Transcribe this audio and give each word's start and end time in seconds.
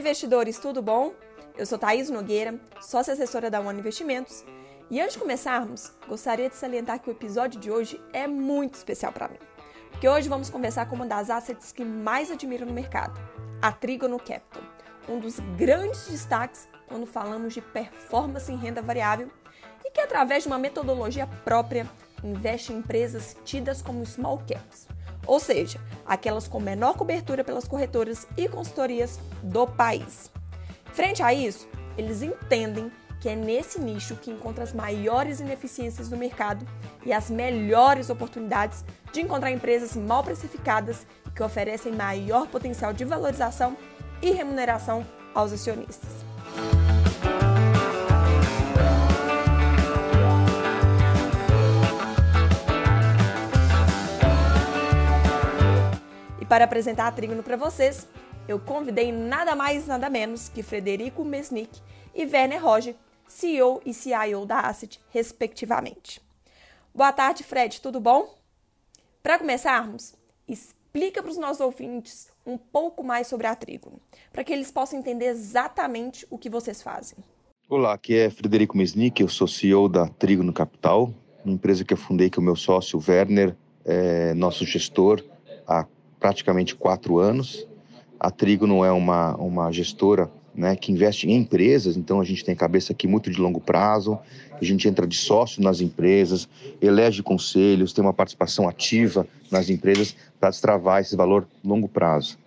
investidores, 0.00 0.58
tudo 0.58 0.80
bom? 0.80 1.12
Eu 1.58 1.66
sou 1.66 1.78
Thaís 1.78 2.08
Nogueira, 2.08 2.58
sócia 2.80 3.12
assessora 3.12 3.50
da 3.50 3.60
One 3.60 3.78
Investimentos. 3.78 4.42
E 4.90 4.98
antes 4.98 5.12
de 5.12 5.20
começarmos, 5.20 5.92
gostaria 6.08 6.48
de 6.48 6.56
salientar 6.56 7.00
que 7.00 7.10
o 7.10 7.12
episódio 7.12 7.60
de 7.60 7.70
hoje 7.70 8.00
é 8.10 8.26
muito 8.26 8.74
especial 8.76 9.12
para 9.12 9.28
mim. 9.28 9.36
Porque 9.90 10.08
hoje 10.08 10.26
vamos 10.26 10.48
conversar 10.48 10.88
com 10.88 10.96
uma 10.96 11.04
das 11.04 11.28
assets 11.28 11.70
que 11.70 11.84
mais 11.84 12.30
admiro 12.30 12.64
no 12.64 12.72
mercado, 12.72 13.20
a 13.60 13.70
Trigono 13.70 14.18
Capital, 14.18 14.62
um 15.06 15.18
dos 15.18 15.38
grandes 15.58 16.08
destaques 16.08 16.66
quando 16.88 17.04
falamos 17.06 17.52
de 17.52 17.60
performance 17.60 18.50
em 18.50 18.56
renda 18.56 18.80
variável 18.80 19.30
e 19.84 19.90
que, 19.90 20.00
através 20.00 20.44
de 20.44 20.48
uma 20.48 20.58
metodologia 20.58 21.26
própria, 21.44 21.86
investe 22.24 22.72
em 22.72 22.78
empresas 22.78 23.36
tidas 23.44 23.82
como 23.82 24.06
small 24.06 24.38
caps, 24.48 24.88
ou 25.30 25.38
seja, 25.38 25.78
aquelas 26.04 26.48
com 26.48 26.58
menor 26.58 26.96
cobertura 26.96 27.44
pelas 27.44 27.64
corretoras 27.64 28.26
e 28.36 28.48
consultorias 28.48 29.20
do 29.44 29.64
país. 29.64 30.28
Frente 30.92 31.22
a 31.22 31.32
isso, 31.32 31.68
eles 31.96 32.20
entendem 32.20 32.90
que 33.20 33.28
é 33.28 33.36
nesse 33.36 33.80
nicho 33.80 34.16
que 34.16 34.28
encontra 34.28 34.64
as 34.64 34.72
maiores 34.72 35.38
ineficiências 35.38 36.08
do 36.08 36.16
mercado 36.16 36.66
e 37.06 37.12
as 37.12 37.30
melhores 37.30 38.10
oportunidades 38.10 38.84
de 39.12 39.20
encontrar 39.20 39.52
empresas 39.52 39.94
mal 39.94 40.24
precificadas 40.24 41.06
que 41.32 41.44
oferecem 41.44 41.92
maior 41.92 42.48
potencial 42.48 42.92
de 42.92 43.04
valorização 43.04 43.76
e 44.20 44.32
remuneração 44.32 45.06
aos 45.32 45.52
acionistas. 45.52 46.29
Para 56.50 56.64
apresentar 56.64 57.06
a 57.06 57.12
Trígono 57.12 57.44
para 57.44 57.56
vocês, 57.56 58.08
eu 58.48 58.58
convidei 58.58 59.12
nada 59.12 59.54
mais 59.54 59.86
nada 59.86 60.10
menos 60.10 60.48
que 60.48 60.64
Frederico 60.64 61.24
Mesnick 61.24 61.80
e 62.12 62.24
Werner 62.24 62.60
Roger, 62.60 62.96
CEO 63.28 63.80
e 63.86 63.94
CIO 63.94 64.44
da 64.44 64.58
Asset, 64.58 64.98
respectivamente. 65.10 66.20
Boa 66.92 67.12
tarde, 67.12 67.44
Fred, 67.44 67.80
tudo 67.80 68.00
bom? 68.00 68.36
Para 69.22 69.38
começarmos, 69.38 70.16
explica 70.48 71.22
para 71.22 71.30
os 71.30 71.38
nossos 71.38 71.60
ouvintes 71.60 72.32
um 72.44 72.58
pouco 72.58 73.04
mais 73.04 73.28
sobre 73.28 73.46
a 73.46 73.54
Trígono, 73.54 74.00
para 74.32 74.42
que 74.42 74.52
eles 74.52 74.72
possam 74.72 74.98
entender 74.98 75.26
exatamente 75.26 76.26
o 76.28 76.36
que 76.36 76.50
vocês 76.50 76.82
fazem. 76.82 77.16
Olá, 77.68 77.92
aqui 77.92 78.16
é 78.16 78.28
Frederico 78.28 78.76
Mesnick, 78.76 79.22
eu 79.22 79.28
sou 79.28 79.46
CEO 79.46 79.88
da 79.88 80.08
Trígono 80.08 80.52
Capital, 80.52 81.14
uma 81.44 81.54
empresa 81.54 81.84
que 81.84 81.94
eu 81.94 81.98
fundei 81.98 82.28
com 82.28 82.40
o 82.40 82.44
meu 82.44 82.56
sócio 82.56 83.00
Werner, 83.06 83.54
é 83.84 84.34
nosso 84.34 84.66
gestor 84.66 85.22
há 85.64 85.86
praticamente 86.20 86.74
quatro 86.74 87.18
anos. 87.18 87.66
A 88.18 88.30
Trígono 88.30 88.84
é 88.84 88.92
uma, 88.92 89.34
uma 89.36 89.72
gestora 89.72 90.30
né, 90.54 90.76
que 90.76 90.92
investe 90.92 91.28
em 91.28 91.36
empresas, 91.36 91.96
então 91.96 92.20
a 92.20 92.24
gente 92.24 92.44
tem 92.44 92.54
cabeça 92.54 92.92
aqui 92.92 93.06
muito 93.06 93.30
de 93.30 93.40
longo 93.40 93.60
prazo, 93.60 94.18
a 94.60 94.64
gente 94.64 94.86
entra 94.86 95.06
de 95.06 95.16
sócio 95.16 95.62
nas 95.62 95.80
empresas, 95.80 96.48
elege 96.82 97.22
conselhos, 97.22 97.92
tem 97.92 98.04
uma 98.04 98.12
participação 98.12 98.68
ativa 98.68 99.26
nas 99.50 99.70
empresas 99.70 100.14
para 100.38 100.50
destravar 100.50 101.00
esse 101.00 101.16
valor 101.16 101.48
longo 101.64 101.88
prazo. 101.88 102.38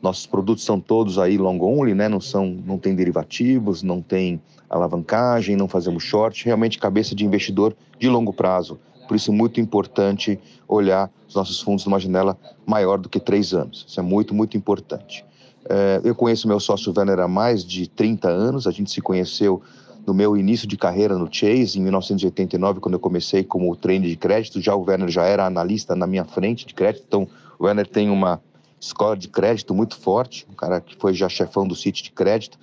Nossos 0.00 0.26
produtos 0.26 0.64
são 0.64 0.80
todos 0.80 1.18
aí 1.18 1.36
long 1.36 1.60
only, 1.60 1.92
né, 1.94 2.08
não, 2.08 2.20
são, 2.20 2.46
não 2.46 2.78
tem 2.78 2.94
derivativos, 2.94 3.82
não 3.82 4.00
tem 4.00 4.40
alavancagem, 4.70 5.56
não 5.56 5.68
fazemos 5.68 6.02
short, 6.02 6.44
realmente 6.44 6.78
cabeça 6.78 7.14
de 7.14 7.24
investidor 7.24 7.76
de 7.98 8.08
longo 8.08 8.32
prazo. 8.32 8.78
Por 9.08 9.16
isso 9.16 9.32
muito 9.32 9.58
importante 9.60 10.38
olhar 10.68 11.10
os 11.26 11.34
nossos 11.34 11.60
fundos 11.60 11.84
numa 11.86 11.98
janela 11.98 12.36
maior 12.66 12.98
do 12.98 13.08
que 13.08 13.18
três 13.18 13.54
anos. 13.54 13.86
Isso 13.88 13.98
é 13.98 14.02
muito, 14.02 14.34
muito 14.34 14.56
importante. 14.56 15.24
É, 15.68 16.00
eu 16.04 16.14
conheço 16.14 16.46
meu 16.46 16.60
sócio 16.60 16.92
Werner 16.94 17.20
há 17.20 17.26
mais 17.26 17.64
de 17.64 17.88
30 17.88 18.28
anos. 18.28 18.66
A 18.66 18.70
gente 18.70 18.90
se 18.90 19.00
conheceu 19.00 19.62
no 20.06 20.14
meu 20.14 20.36
início 20.36 20.68
de 20.68 20.76
carreira 20.76 21.18
no 21.18 21.28
Chase, 21.30 21.78
em 21.78 21.82
1989, 21.82 22.80
quando 22.80 22.94
eu 22.94 23.00
comecei 23.00 23.42
como 23.42 23.74
trainee 23.76 24.10
de 24.10 24.16
crédito. 24.16 24.60
Já 24.60 24.74
o 24.74 24.82
Werner 24.82 25.08
já 25.08 25.24
era 25.24 25.46
analista 25.46 25.96
na 25.96 26.06
minha 26.06 26.24
frente 26.24 26.66
de 26.66 26.74
crédito. 26.74 27.04
Então, 27.06 27.28
o 27.58 27.64
Werner 27.64 27.86
tem 27.86 28.10
uma 28.10 28.40
escola 28.80 29.16
de 29.16 29.28
crédito 29.28 29.74
muito 29.74 29.96
forte, 29.96 30.46
um 30.50 30.54
cara 30.54 30.80
que 30.80 30.96
foi 30.96 31.12
já 31.12 31.28
chefão 31.28 31.66
do 31.66 31.74
City 31.74 32.02
de 32.02 32.10
crédito. 32.10 32.58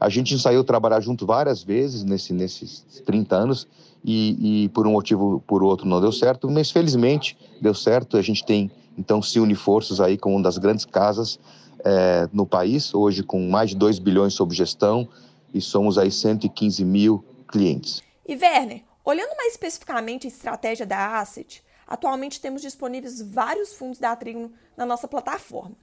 A 0.00 0.08
gente 0.08 0.38
saiu 0.38 0.64
trabalhar 0.64 1.00
junto 1.00 1.26
várias 1.26 1.62
vezes 1.62 2.04
nesse, 2.04 2.32
nesses 2.32 2.84
30 3.04 3.36
anos 3.36 3.68
e, 4.04 4.64
e, 4.64 4.68
por 4.70 4.86
um 4.86 4.92
motivo 4.92 5.42
por 5.46 5.62
outro 5.62 5.86
não 5.86 6.00
deu 6.00 6.12
certo, 6.12 6.50
mas 6.50 6.70
felizmente 6.70 7.36
deu 7.60 7.74
certo. 7.74 8.16
A 8.16 8.22
gente 8.22 8.44
tem 8.44 8.70
então 8.96 9.22
se 9.22 9.38
une 9.38 9.54
forças 9.54 10.00
aí 10.00 10.18
com 10.18 10.34
uma 10.34 10.42
das 10.42 10.58
grandes 10.58 10.84
casas 10.84 11.38
é, 11.84 12.28
no 12.32 12.46
país, 12.46 12.94
hoje 12.94 13.22
com 13.22 13.48
mais 13.48 13.70
de 13.70 13.76
2 13.76 13.98
bilhões 13.98 14.34
sob 14.34 14.54
gestão 14.54 15.08
e 15.52 15.60
somos 15.60 15.98
aí 15.98 16.10
115 16.10 16.84
mil 16.84 17.24
clientes. 17.48 18.02
E 18.26 18.34
Werner, 18.34 18.82
olhando 19.04 19.34
mais 19.36 19.52
especificamente 19.52 20.26
a 20.26 20.28
estratégia 20.28 20.86
da 20.86 21.18
Asset, 21.18 21.62
atualmente 21.86 22.40
temos 22.40 22.62
disponíveis 22.62 23.20
vários 23.20 23.74
fundos 23.74 23.98
da 23.98 24.14
Trigno 24.14 24.52
na 24.76 24.86
nossa 24.86 25.08
plataforma. 25.08 25.76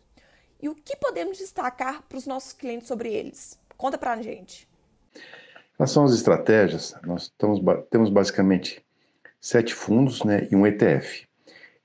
E 0.62 0.70
o 0.70 0.76
que 0.76 0.96
podemos 0.96 1.38
destacar 1.38 2.04
para 2.08 2.18
os 2.18 2.26
nossos 2.26 2.54
clientes 2.54 2.88
sobre 2.88 3.14
eles? 3.14 3.60
Conta 3.78 3.98
para 3.98 4.14
a 4.14 4.22
gente. 4.22 4.68
Relação 5.78 6.06
às 6.06 6.14
estratégias, 6.14 6.96
nós 7.06 7.24
estamos, 7.24 7.62
temos 7.92 8.10
basicamente 8.10 8.84
sete 9.40 9.76
fundos 9.76 10.24
né, 10.24 10.48
e 10.52 10.56
um 10.56 10.66
ETF. 10.66 11.28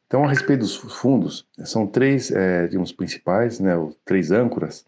Então, 0.07 0.25
a 0.25 0.29
respeito 0.29 0.61
dos 0.61 0.77
fundos, 0.77 1.47
são 1.65 1.87
três, 1.87 2.31
é, 2.31 2.67
digamos, 2.67 2.91
principais, 2.91 3.61
né, 3.61 3.73
três 4.05 4.31
âncoras, 4.31 4.87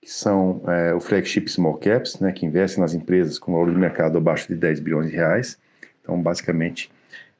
que 0.00 0.08
são 0.08 0.62
é, 0.68 0.94
o 0.94 1.00
flagship 1.00 1.48
small 1.48 1.78
caps, 1.78 2.20
né, 2.20 2.30
que 2.30 2.46
investe 2.46 2.78
nas 2.78 2.94
empresas 2.94 3.38
com 3.40 3.52
valor 3.52 3.70
de 3.70 3.76
mercado 3.76 4.18
abaixo 4.18 4.46
de 4.48 4.54
10 4.54 4.80
bilhões 4.80 5.10
de 5.10 5.16
reais. 5.16 5.58
Então, 6.00 6.20
basicamente, 6.22 6.90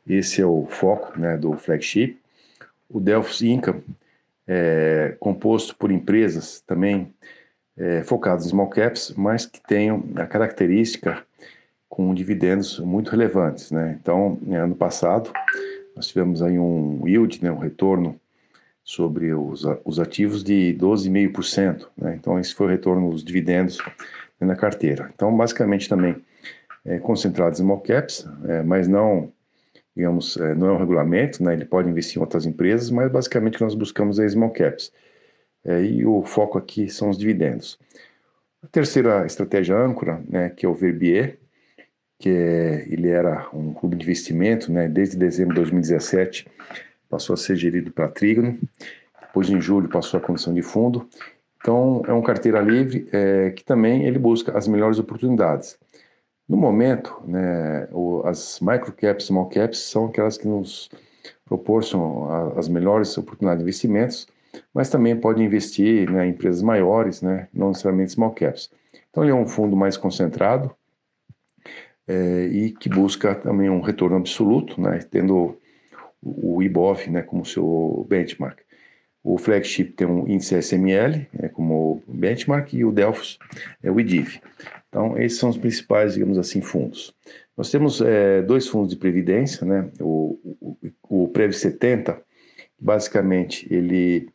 esse 0.07 0.41
é 0.41 0.47
o 0.47 0.67
foco 0.67 1.19
né, 1.19 1.37
do 1.37 1.57
flagship. 1.57 2.19
O 2.89 2.99
Delphos 2.99 3.41
Income, 3.43 3.85
é, 4.49 5.17
composto 5.21 5.77
por 5.77 5.93
empresas 5.93 6.61
também 6.67 7.15
é, 7.79 8.03
focados 8.03 8.47
em 8.47 8.51
small 8.51 8.69
caps, 8.69 9.15
mas 9.17 9.47
que 9.47 9.61
tenham 9.63 10.03
a 10.17 10.27
característica 10.27 11.25
com 11.89 12.13
dividendos 12.13 12.79
muito 12.81 13.11
relevantes. 13.11 13.71
Né? 13.71 13.99
Então, 14.01 14.39
ano 14.51 14.75
passado, 14.75 15.31
nós 15.95 16.09
tivemos 16.09 16.43
aí 16.43 16.59
um 16.59 17.07
yield, 17.07 17.43
né, 17.43 17.51
um 17.51 17.59
retorno 17.59 18.21
sobre 18.85 19.33
os, 19.35 19.65
os 19.85 20.01
ativos 20.01 20.43
de 20.43 20.77
12,5%. 20.81 21.87
Né? 21.97 22.15
Então, 22.19 22.39
esse 22.39 22.55
foi 22.55 22.67
o 22.67 22.71
retorno 22.71 23.11
dos 23.11 23.23
dividendos 23.23 23.79
na 24.41 24.57
carteira. 24.57 25.11
Então, 25.15 25.37
basicamente 25.37 25.89
também 25.89 26.17
é, 26.85 26.99
concentrado 26.99 27.53
em 27.53 27.57
small 27.57 27.81
caps, 27.81 28.27
é, 28.47 28.63
mas 28.63 28.89
não, 28.89 29.33
digamos, 29.95 30.37
é, 30.37 30.55
não 30.55 30.69
é 30.69 30.73
um 30.73 30.79
regulamento, 30.79 31.43
né? 31.43 31.53
ele 31.53 31.65
pode 31.65 31.89
investir 31.89 32.19
em 32.19 32.21
outras 32.21 32.47
empresas, 32.47 32.91
mas 32.91 33.11
basicamente 33.11 33.61
nós 33.61 33.75
buscamos 33.75 34.19
é 34.19 34.29
small 34.29 34.51
caps. 34.51 34.93
É, 35.69 35.83
e 35.83 36.07
o 36.07 36.23
foco 36.23 36.57
aqui 36.57 36.89
são 36.89 37.11
os 37.11 37.19
dividendos. 37.19 37.79
A 38.65 38.67
terceira 38.69 39.27
estratégia 39.27 39.77
âncora, 39.77 40.23
né, 40.27 40.49
que 40.49 40.65
é 40.65 40.69
o 40.69 40.73
Verbier, 40.73 41.39
que 42.19 42.31
é, 42.31 42.87
ele 42.89 43.11
era 43.11 43.47
um 43.53 43.75
clube 43.75 43.95
de 43.95 44.03
investimento, 44.03 44.73
né, 44.73 44.89
desde 44.89 45.19
dezembro 45.19 45.55
de 45.55 45.61
2017, 45.61 46.49
passou 47.11 47.35
a 47.35 47.37
ser 47.37 47.55
gerido 47.55 47.93
para 47.93 48.09
Trígono, 48.09 48.59
depois 49.21 49.51
em 49.51 49.61
julho 49.61 49.91
passou 49.91 50.17
a 50.17 50.23
condição 50.23 50.55
de 50.55 50.63
fundo. 50.63 51.07
Então 51.61 52.03
é 52.07 52.15
um 52.15 52.23
carteira 52.23 52.63
livre 52.63 53.07
é, 53.13 53.51
que 53.51 53.63
também 53.63 54.07
ele 54.07 54.19
busca 54.19 54.57
as 54.57 54.67
melhores 54.67 54.99
oportunidades. 54.99 55.79
No 56.49 56.57
momento, 56.57 57.15
né, 57.27 57.87
o, 57.93 58.23
as 58.25 58.59
microcaps, 58.61 59.27
small 59.27 59.51
caps 59.51 59.81
são 59.81 60.07
aquelas 60.07 60.39
que 60.39 60.49
nos 60.49 60.89
proporcionam 61.45 62.57
as 62.57 62.69
melhores 62.69 63.17
oportunidades 63.19 63.59
de 63.59 63.65
investimentos 63.65 64.27
mas 64.73 64.89
também 64.89 65.17
pode 65.17 65.43
investir 65.43 66.11
né, 66.11 66.27
em 66.27 66.31
empresas 66.31 66.63
maiores, 66.63 67.23
né, 67.23 67.49
não 67.53 67.69
necessariamente 67.69 68.13
small 68.13 68.33
caps. 68.33 68.71
Então 69.11 69.23
ele 69.23 69.33
é 69.33 69.35
um 69.35 69.47
fundo 69.47 69.77
mais 69.77 69.97
concentrado 69.97 70.75
é, 72.07 72.47
e 72.47 72.71
que 72.71 72.89
busca 72.89 73.35
também 73.35 73.69
um 73.69 73.81
retorno 73.81 74.17
absoluto, 74.17 74.81
né, 74.81 75.01
tendo 75.11 75.57
o 76.23 76.63
IBOV 76.63 77.11
né, 77.11 77.23
como 77.23 77.45
seu 77.45 78.07
benchmark. 78.09 78.61
O 79.23 79.37
flagship 79.37 79.93
tem 79.93 80.07
um 80.07 80.27
índice 80.27 80.57
SML 80.57 81.27
é, 81.39 81.49
como 81.49 82.03
benchmark 82.09 82.73
e 82.73 82.85
o 82.85 82.93
Delphos 82.93 83.39
é 83.83 83.91
o 83.91 84.01
IDIV. 84.01 84.41
Então 84.89 85.19
esses 85.19 85.39
são 85.39 85.51
os 85.51 85.59
principais, 85.59 86.15
digamos 86.15 86.39
assim, 86.39 86.61
fundos. 86.61 87.15
Nós 87.57 87.71
temos 87.71 88.01
é, 88.01 88.41
dois 88.43 88.69
fundos 88.69 88.91
de 88.91 88.97
previdência, 88.97 89.67
né, 89.67 89.91
o, 90.01 90.39
o, 90.61 91.25
o 91.25 91.29
Prev 91.29 91.53
70, 91.53 92.21
basicamente 92.79 93.67
ele 93.73 94.29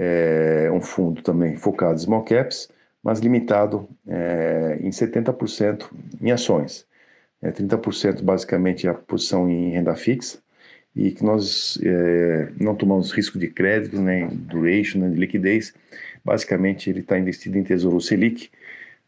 é 0.00 0.70
um 0.72 0.80
fundo 0.80 1.20
também 1.22 1.56
focado 1.56 1.94
em 1.94 1.98
small 1.98 2.22
caps, 2.22 2.68
mas 3.02 3.18
limitado 3.18 3.88
é, 4.06 4.78
em 4.80 4.90
70% 4.90 5.86
em 6.20 6.30
ações. 6.30 6.86
É, 7.42 7.50
30% 7.50 8.22
basicamente 8.22 8.86
é 8.86 8.90
a 8.90 8.94
posição 8.94 9.50
em 9.50 9.70
renda 9.70 9.94
fixa 9.96 10.38
e 10.94 11.10
que 11.10 11.24
nós 11.24 11.78
é, 11.82 12.48
não 12.60 12.76
tomamos 12.76 13.10
risco 13.12 13.38
de 13.38 13.48
crédito, 13.48 14.00
nem 14.00 14.28
duration, 14.28 15.00
nem 15.00 15.10
de 15.10 15.18
liquidez, 15.18 15.74
basicamente 16.24 16.90
ele 16.90 17.00
está 17.00 17.18
investido 17.18 17.58
em 17.58 17.64
Tesouro 17.64 18.00
Selic, 18.00 18.50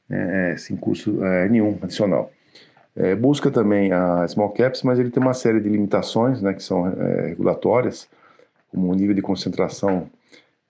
né, 0.09 0.57
sem 0.57 0.77
custo 0.77 1.25
é, 1.25 1.49
nenhum 1.49 1.79
adicional. 1.83 2.33
É, 2.97 3.15
busca 3.15 3.51
também 3.51 3.93
a 3.93 4.27
small 4.27 4.51
caps, 4.51 4.83
mas 4.83 4.99
ele 4.99 5.11
tem 5.11 5.23
uma 5.23 5.35
série 5.35 5.61
de 5.61 5.69
limitações, 5.69 6.43
né, 6.43 6.53
que 6.53 6.63
são 6.63 6.89
é, 6.89 7.29
regulatórias, 7.29 8.09
como 8.69 8.91
o 8.91 8.95
nível 8.95 9.15
de 9.15 9.23
concentração 9.23 10.11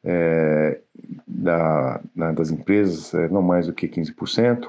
é, 0.05 0.81
da, 1.27 2.01
na, 2.15 2.33
das 2.33 2.51
empresas 2.51 3.13
é 3.15 3.29
não 3.29 3.43
mais 3.43 3.67
do 3.67 3.73
que 3.73 3.89
15%. 3.89 4.69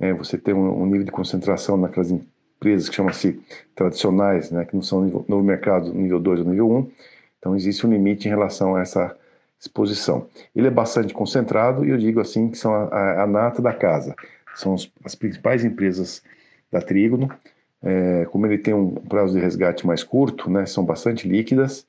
É, 0.00 0.12
você 0.12 0.36
tem 0.38 0.54
um, 0.54 0.82
um, 0.82 0.86
nível 0.86 1.04
de 1.04 1.12
concentração 1.12 1.76
naquelas 1.76 2.10
empresas 2.10 2.88
que 2.88 2.94
chamam-se 2.94 3.40
tradicionais, 3.74 4.50
né, 4.50 4.64
que 4.64 4.74
não 4.74 4.82
são 4.82 5.04
nível, 5.04 5.24
no 5.28 5.42
mercado 5.42 5.92
nível 5.92 6.18
2 6.18 6.40
ou 6.40 6.46
nível 6.46 6.70
1. 6.70 6.90
Então 7.38 7.56
existe 7.56 7.86
um 7.86 7.90
limite 7.90 8.26
em 8.26 8.30
relação 8.30 8.76
a 8.76 8.80
essa 8.80 9.16
exposição. 9.60 10.26
Ele 10.54 10.66
é 10.66 10.70
bastante 10.70 11.14
concentrado 11.14 11.84
e 11.84 11.90
eu 11.90 11.98
digo 11.98 12.20
assim 12.20 12.48
que 12.50 12.58
são 12.58 12.74
a, 12.74 12.84
a, 12.84 13.22
a 13.22 13.26
nata 13.26 13.62
da 13.62 13.72
casa. 13.72 14.14
São 14.54 14.74
os, 14.74 14.90
as 15.04 15.14
principais 15.14 15.64
empresas 15.64 16.22
da 16.70 16.80
Trígono. 16.80 17.30
É, 17.82 18.26
como 18.30 18.46
ele 18.46 18.58
tem 18.58 18.74
um 18.74 18.94
prazo 18.94 19.34
de 19.34 19.40
resgate 19.40 19.86
mais 19.86 20.04
curto, 20.04 20.48
né, 20.50 20.66
são 20.66 20.84
bastante 20.84 21.28
líquidas 21.28 21.86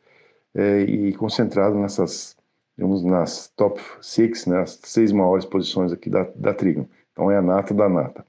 é, 0.54 0.82
e 0.82 1.14
concentrado 1.14 1.76
nessas, 1.76 2.36
digamos, 2.78 3.04
nas 3.04 3.48
top 3.56 3.82
six, 4.02 4.46
né, 4.46 4.62
as 4.62 4.80
seis 4.84 5.12
maiores 5.12 5.46
posições 5.46 5.92
aqui 5.92 6.10
da, 6.10 6.28
da 6.36 6.54
Trígono. 6.54 6.90
Então 7.12 7.30
é 7.30 7.38
a 7.38 7.42
nata 7.42 7.74
da 7.74 7.88
nata. 7.88 8.26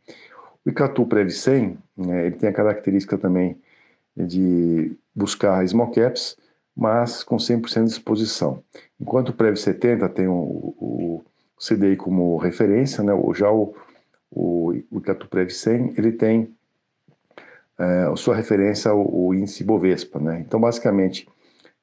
O 0.64 0.70
Icatu 0.70 1.06
Prev 1.06 1.30
100, 1.30 1.78
né, 1.96 2.26
ele 2.26 2.36
tem 2.36 2.48
a 2.48 2.52
característica 2.52 3.16
também 3.16 3.56
de 4.16 4.96
buscar 5.14 5.66
small 5.66 5.90
caps, 5.90 6.36
mas 6.76 7.22
com 7.22 7.36
100% 7.36 7.84
de 7.84 7.90
exposição. 7.90 8.62
Enquanto 9.00 9.30
o 9.30 9.32
Prev 9.32 9.56
70 9.56 10.08
tem 10.10 10.26
o, 10.26 10.32
o 10.32 11.24
CDI 11.58 11.96
como 11.96 12.36
referência, 12.36 13.02
né, 13.02 13.12
já 13.34 13.50
o, 13.50 13.74
o, 14.30 14.72
o 14.90 14.98
Icatuprev 14.98 15.50
100, 15.50 15.94
ele 15.96 16.12
tem 16.12 16.52
é, 17.78 18.16
sua 18.16 18.34
referência 18.34 18.90
ao, 18.90 19.00
ao, 19.00 19.34
índice 19.34 19.64
Bovespa, 19.64 20.18
né? 20.18 20.44
Então, 20.46 20.60
basicamente, 20.60 21.28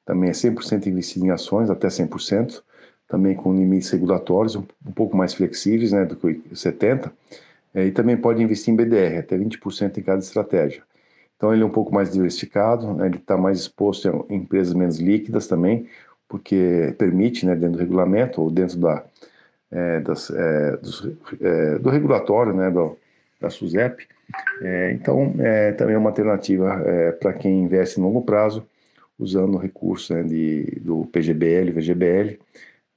também 0.04 0.30
é 0.30 0.32
100% 0.32 0.86
investido 0.86 1.26
em 1.26 1.30
ações, 1.30 1.70
até 1.70 1.88
100%, 1.88 2.62
também 3.08 3.34
com 3.34 3.54
limites 3.54 3.90
regulatórios 3.90 4.56
um, 4.56 4.64
um 4.86 4.92
pouco 4.92 5.16
mais 5.16 5.34
flexíveis, 5.34 5.92
né, 5.92 6.04
do 6.04 6.16
que 6.16 6.26
o 6.26 6.54
70%, 6.54 7.10
é, 7.74 7.86
e 7.86 7.92
também 7.92 8.16
pode 8.16 8.42
investir 8.42 8.72
em 8.72 8.76
BDR, 8.76 9.18
até 9.18 9.36
20% 9.36 9.98
em 9.98 10.02
cada 10.02 10.20
estratégia. 10.20 10.82
Então, 11.36 11.52
ele 11.52 11.62
é 11.62 11.66
um 11.66 11.70
pouco 11.70 11.92
mais 11.92 12.12
diversificado, 12.12 12.94
né, 12.94 13.06
ele 13.06 13.16
está 13.16 13.36
mais 13.36 13.58
exposto 13.58 14.26
em 14.28 14.36
empresas 14.36 14.74
menos 14.74 14.98
líquidas 14.98 15.46
também, 15.46 15.88
porque 16.28 16.94
permite, 16.96 17.44
né, 17.44 17.54
dentro 17.54 17.72
do 17.72 17.78
regulamento 17.78 18.40
ou 18.40 18.50
dentro 18.50 18.78
da, 18.78 19.04
é, 19.70 20.00
das, 20.00 20.30
é, 20.30 20.76
dos, 20.76 21.08
é, 21.40 21.78
do 21.78 21.90
regulatório 21.90 22.54
né, 22.54 22.70
do, 22.70 22.96
da 23.40 23.50
SUSEP. 23.50 24.06
É, 24.62 24.92
então, 24.92 25.34
é 25.38 25.72
também 25.72 25.96
uma 25.96 26.10
alternativa 26.10 26.82
é, 26.86 27.12
para 27.12 27.32
quem 27.34 27.64
investe 27.64 28.00
em 28.00 28.02
longo 28.02 28.22
prazo, 28.22 28.66
usando 29.22 29.54
o 29.54 29.58
recurso 29.58 30.12
né, 30.14 30.22
de, 30.22 30.80
do 30.80 31.06
PGBL 31.06 31.68
e 31.68 31.72
VGBL, 31.72 32.38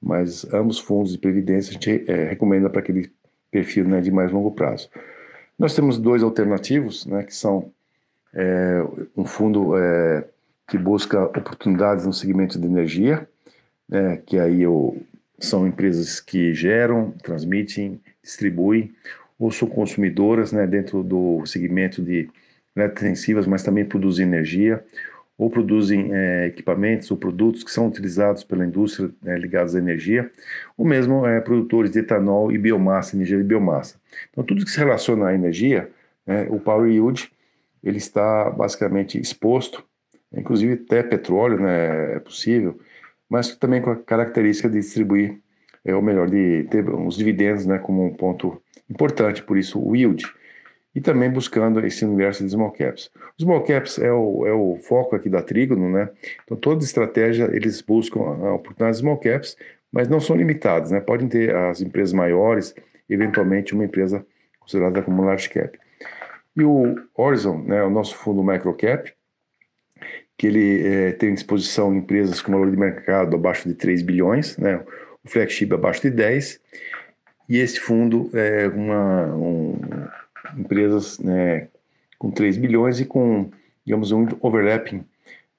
mas 0.00 0.44
ambos 0.52 0.78
fundos 0.78 1.12
de 1.12 1.18
previdência 1.18 1.70
a 1.70 1.72
gente 1.74 2.04
é, 2.10 2.28
recomenda 2.28 2.68
para 2.68 2.80
aquele 2.80 3.10
perfil 3.50 3.84
né, 3.88 4.00
de 4.00 4.10
mais 4.10 4.30
longo 4.30 4.50
prazo. 4.50 4.90
Nós 5.58 5.74
temos 5.74 5.98
dois 5.98 6.22
alternativos, 6.22 7.06
né, 7.06 7.22
que 7.22 7.34
são 7.34 7.70
é, 8.34 8.82
um 9.16 9.24
fundo 9.24 9.72
que 10.68 10.76
busca 10.76 11.24
oportunidades 11.24 12.04
no 12.04 12.12
segmento 12.12 12.58
de 12.58 12.66
energia, 12.66 13.26
né, 13.88 14.20
que 14.26 14.38
aí 14.38 14.64
são 15.38 15.66
empresas 15.66 16.20
que 16.20 16.52
geram, 16.52 17.12
transmitem, 17.22 18.00
distribuem, 18.22 18.92
ou 19.38 19.50
são 19.50 19.68
consumidoras 19.68 20.52
né, 20.52 20.66
dentro 20.66 21.02
do 21.02 21.44
segmento 21.46 22.02
de 22.02 22.28
eletrointensivas, 22.74 23.46
mas 23.46 23.62
também 23.62 23.84
produzem 23.84 24.26
energia, 24.26 24.84
ou 25.38 25.50
produzem 25.50 26.10
é, 26.14 26.46
equipamentos 26.46 27.10
ou 27.10 27.16
produtos 27.16 27.62
que 27.62 27.70
são 27.70 27.88
utilizados 27.88 28.42
pela 28.42 28.64
indústria 28.64 29.10
é, 29.24 29.36
ligados 29.36 29.74
à 29.74 29.78
energia, 29.78 30.30
ou 30.76 30.86
mesmo 30.86 31.26
é, 31.26 31.40
produtores 31.40 31.90
de 31.90 31.98
etanol 31.98 32.50
e 32.50 32.58
biomassa, 32.58 33.14
energia 33.14 33.36
de 33.36 33.44
biomassa. 33.44 34.00
Então, 34.30 34.42
tudo 34.44 34.64
que 34.64 34.70
se 34.70 34.78
relaciona 34.78 35.28
à 35.28 35.34
energia, 35.34 35.90
né, 36.26 36.46
o 36.50 36.58
Power 36.58 36.90
Yield, 36.90 37.30
ele 37.84 37.98
está 37.98 38.50
basicamente 38.50 39.20
exposto, 39.20 39.84
inclusive 40.32 40.72
até 40.72 41.02
petróleo 41.02 41.60
né, 41.60 42.14
é 42.14 42.18
possível, 42.18 42.80
mas 43.28 43.54
também 43.56 43.82
com 43.82 43.90
a 43.90 43.96
característica 43.96 44.68
de 44.68 44.78
distribuir, 44.78 45.38
é, 45.84 45.94
ou 45.94 46.02
melhor, 46.02 46.28
de 46.28 46.64
ter 46.70 46.88
os 46.88 47.16
dividendos 47.16 47.66
né, 47.66 47.78
como 47.78 48.04
um 48.04 48.14
ponto 48.14 48.60
importante, 48.88 49.42
por 49.42 49.58
isso 49.58 49.80
o 49.80 49.94
yield. 49.94 50.24
E 50.96 51.00
também 51.02 51.30
buscando 51.30 51.84
esse 51.84 52.06
universo 52.06 52.42
de 52.42 52.50
small 52.50 52.72
caps. 52.72 53.10
Os 53.38 53.44
small 53.44 53.62
caps 53.62 53.98
é 53.98 54.10
o, 54.10 54.46
é 54.46 54.52
o 54.52 54.78
foco 54.80 55.14
aqui 55.14 55.28
da 55.28 55.42
Trígono, 55.42 55.90
né? 55.90 56.08
Então, 56.42 56.56
toda 56.56 56.82
estratégia 56.82 57.50
eles 57.52 57.82
buscam 57.82 58.20
a 58.20 58.54
oportunidade 58.54 58.92
de 58.92 59.00
small 59.02 59.18
caps, 59.18 59.58
mas 59.92 60.08
não 60.08 60.18
são 60.18 60.34
limitados, 60.34 60.90
né? 60.90 60.98
Podem 61.00 61.28
ter 61.28 61.54
as 61.54 61.82
empresas 61.82 62.14
maiores, 62.14 62.74
eventualmente 63.10 63.74
uma 63.74 63.84
empresa 63.84 64.24
considerada 64.58 65.02
como 65.02 65.22
large 65.22 65.50
cap. 65.50 65.78
E 66.56 66.64
o 66.64 66.96
Horizon, 67.14 67.58
né, 67.58 67.82
o 67.82 67.90
nosso 67.90 68.16
fundo 68.16 68.42
microcap, 68.42 69.12
que 70.38 70.46
ele 70.46 70.86
é, 70.86 71.12
tem 71.12 71.34
exposição 71.34 71.94
em 71.94 71.98
empresas 71.98 72.40
com 72.40 72.52
valor 72.52 72.70
de 72.70 72.76
mercado 72.76 73.36
abaixo 73.36 73.68
de 73.68 73.74
3 73.74 74.00
bilhões, 74.00 74.56
né? 74.56 74.82
o 75.22 75.28
flagship 75.28 75.72
abaixo 75.74 76.02
de 76.02 76.10
10, 76.10 76.58
e 77.48 77.58
esse 77.58 77.78
fundo 77.78 78.30
é 78.32 78.66
uma 78.68 79.26
um, 79.34 79.78
empresas 80.56 81.18
né, 81.18 81.68
com 82.18 82.30
3 82.30 82.56
bilhões 82.56 83.00
e 83.00 83.04
com, 83.04 83.50
digamos, 83.84 84.12
um 84.12 84.26
overlapping 84.40 85.04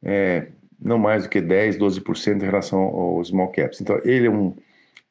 é, 0.03 0.47
não 0.79 0.97
mais 0.97 1.23
do 1.23 1.29
que 1.29 1.41
10, 1.41 1.77
12% 1.77 2.41
em 2.41 2.45
relação 2.45 2.79
aos 2.79 3.29
small 3.29 3.49
caps. 3.49 3.81
Então, 3.81 3.99
ele 4.03 4.27
é 4.27 4.29
um, 4.29 4.55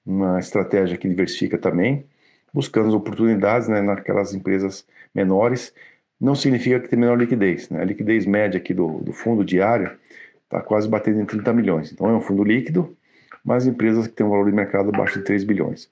uma 0.05 0.39
estratégia 0.39 0.97
que 0.97 1.09
diversifica 1.09 1.59
também, 1.59 2.05
buscando 2.53 2.97
oportunidades 2.97 3.69
né, 3.69 3.83
naquelas 3.83 4.33
empresas 4.35 4.87
menores 5.15 5.73
não 6.21 6.35
significa 6.35 6.81
que 6.81 6.89
tem 6.89 6.99
menor 6.99 7.19
liquidez. 7.19 7.69
Né? 7.69 7.81
A 7.81 7.85
liquidez 7.85 8.27
média 8.27 8.59
aqui 8.59 8.73
do, 8.73 9.01
do 9.01 9.13
fundo 9.13 9.45
diário 9.45 9.97
está 10.45 10.61
quase 10.61 10.89
batendo 10.89 11.21
em 11.21 11.27
30 11.27 11.53
milhões. 11.53 11.93
Então 11.93 12.09
é 12.09 12.15
um 12.15 12.21
fundo 12.21 12.43
líquido, 12.43 12.97
mas 13.45 13.67
empresas 13.67 14.07
que 14.07 14.15
têm 14.15 14.27
um 14.27 14.31
valor 14.31 14.47
de 14.47 14.57
mercado 14.57 14.89
abaixo 14.89 15.19
de 15.19 15.25
3 15.25 15.45
bilhões. 15.45 15.91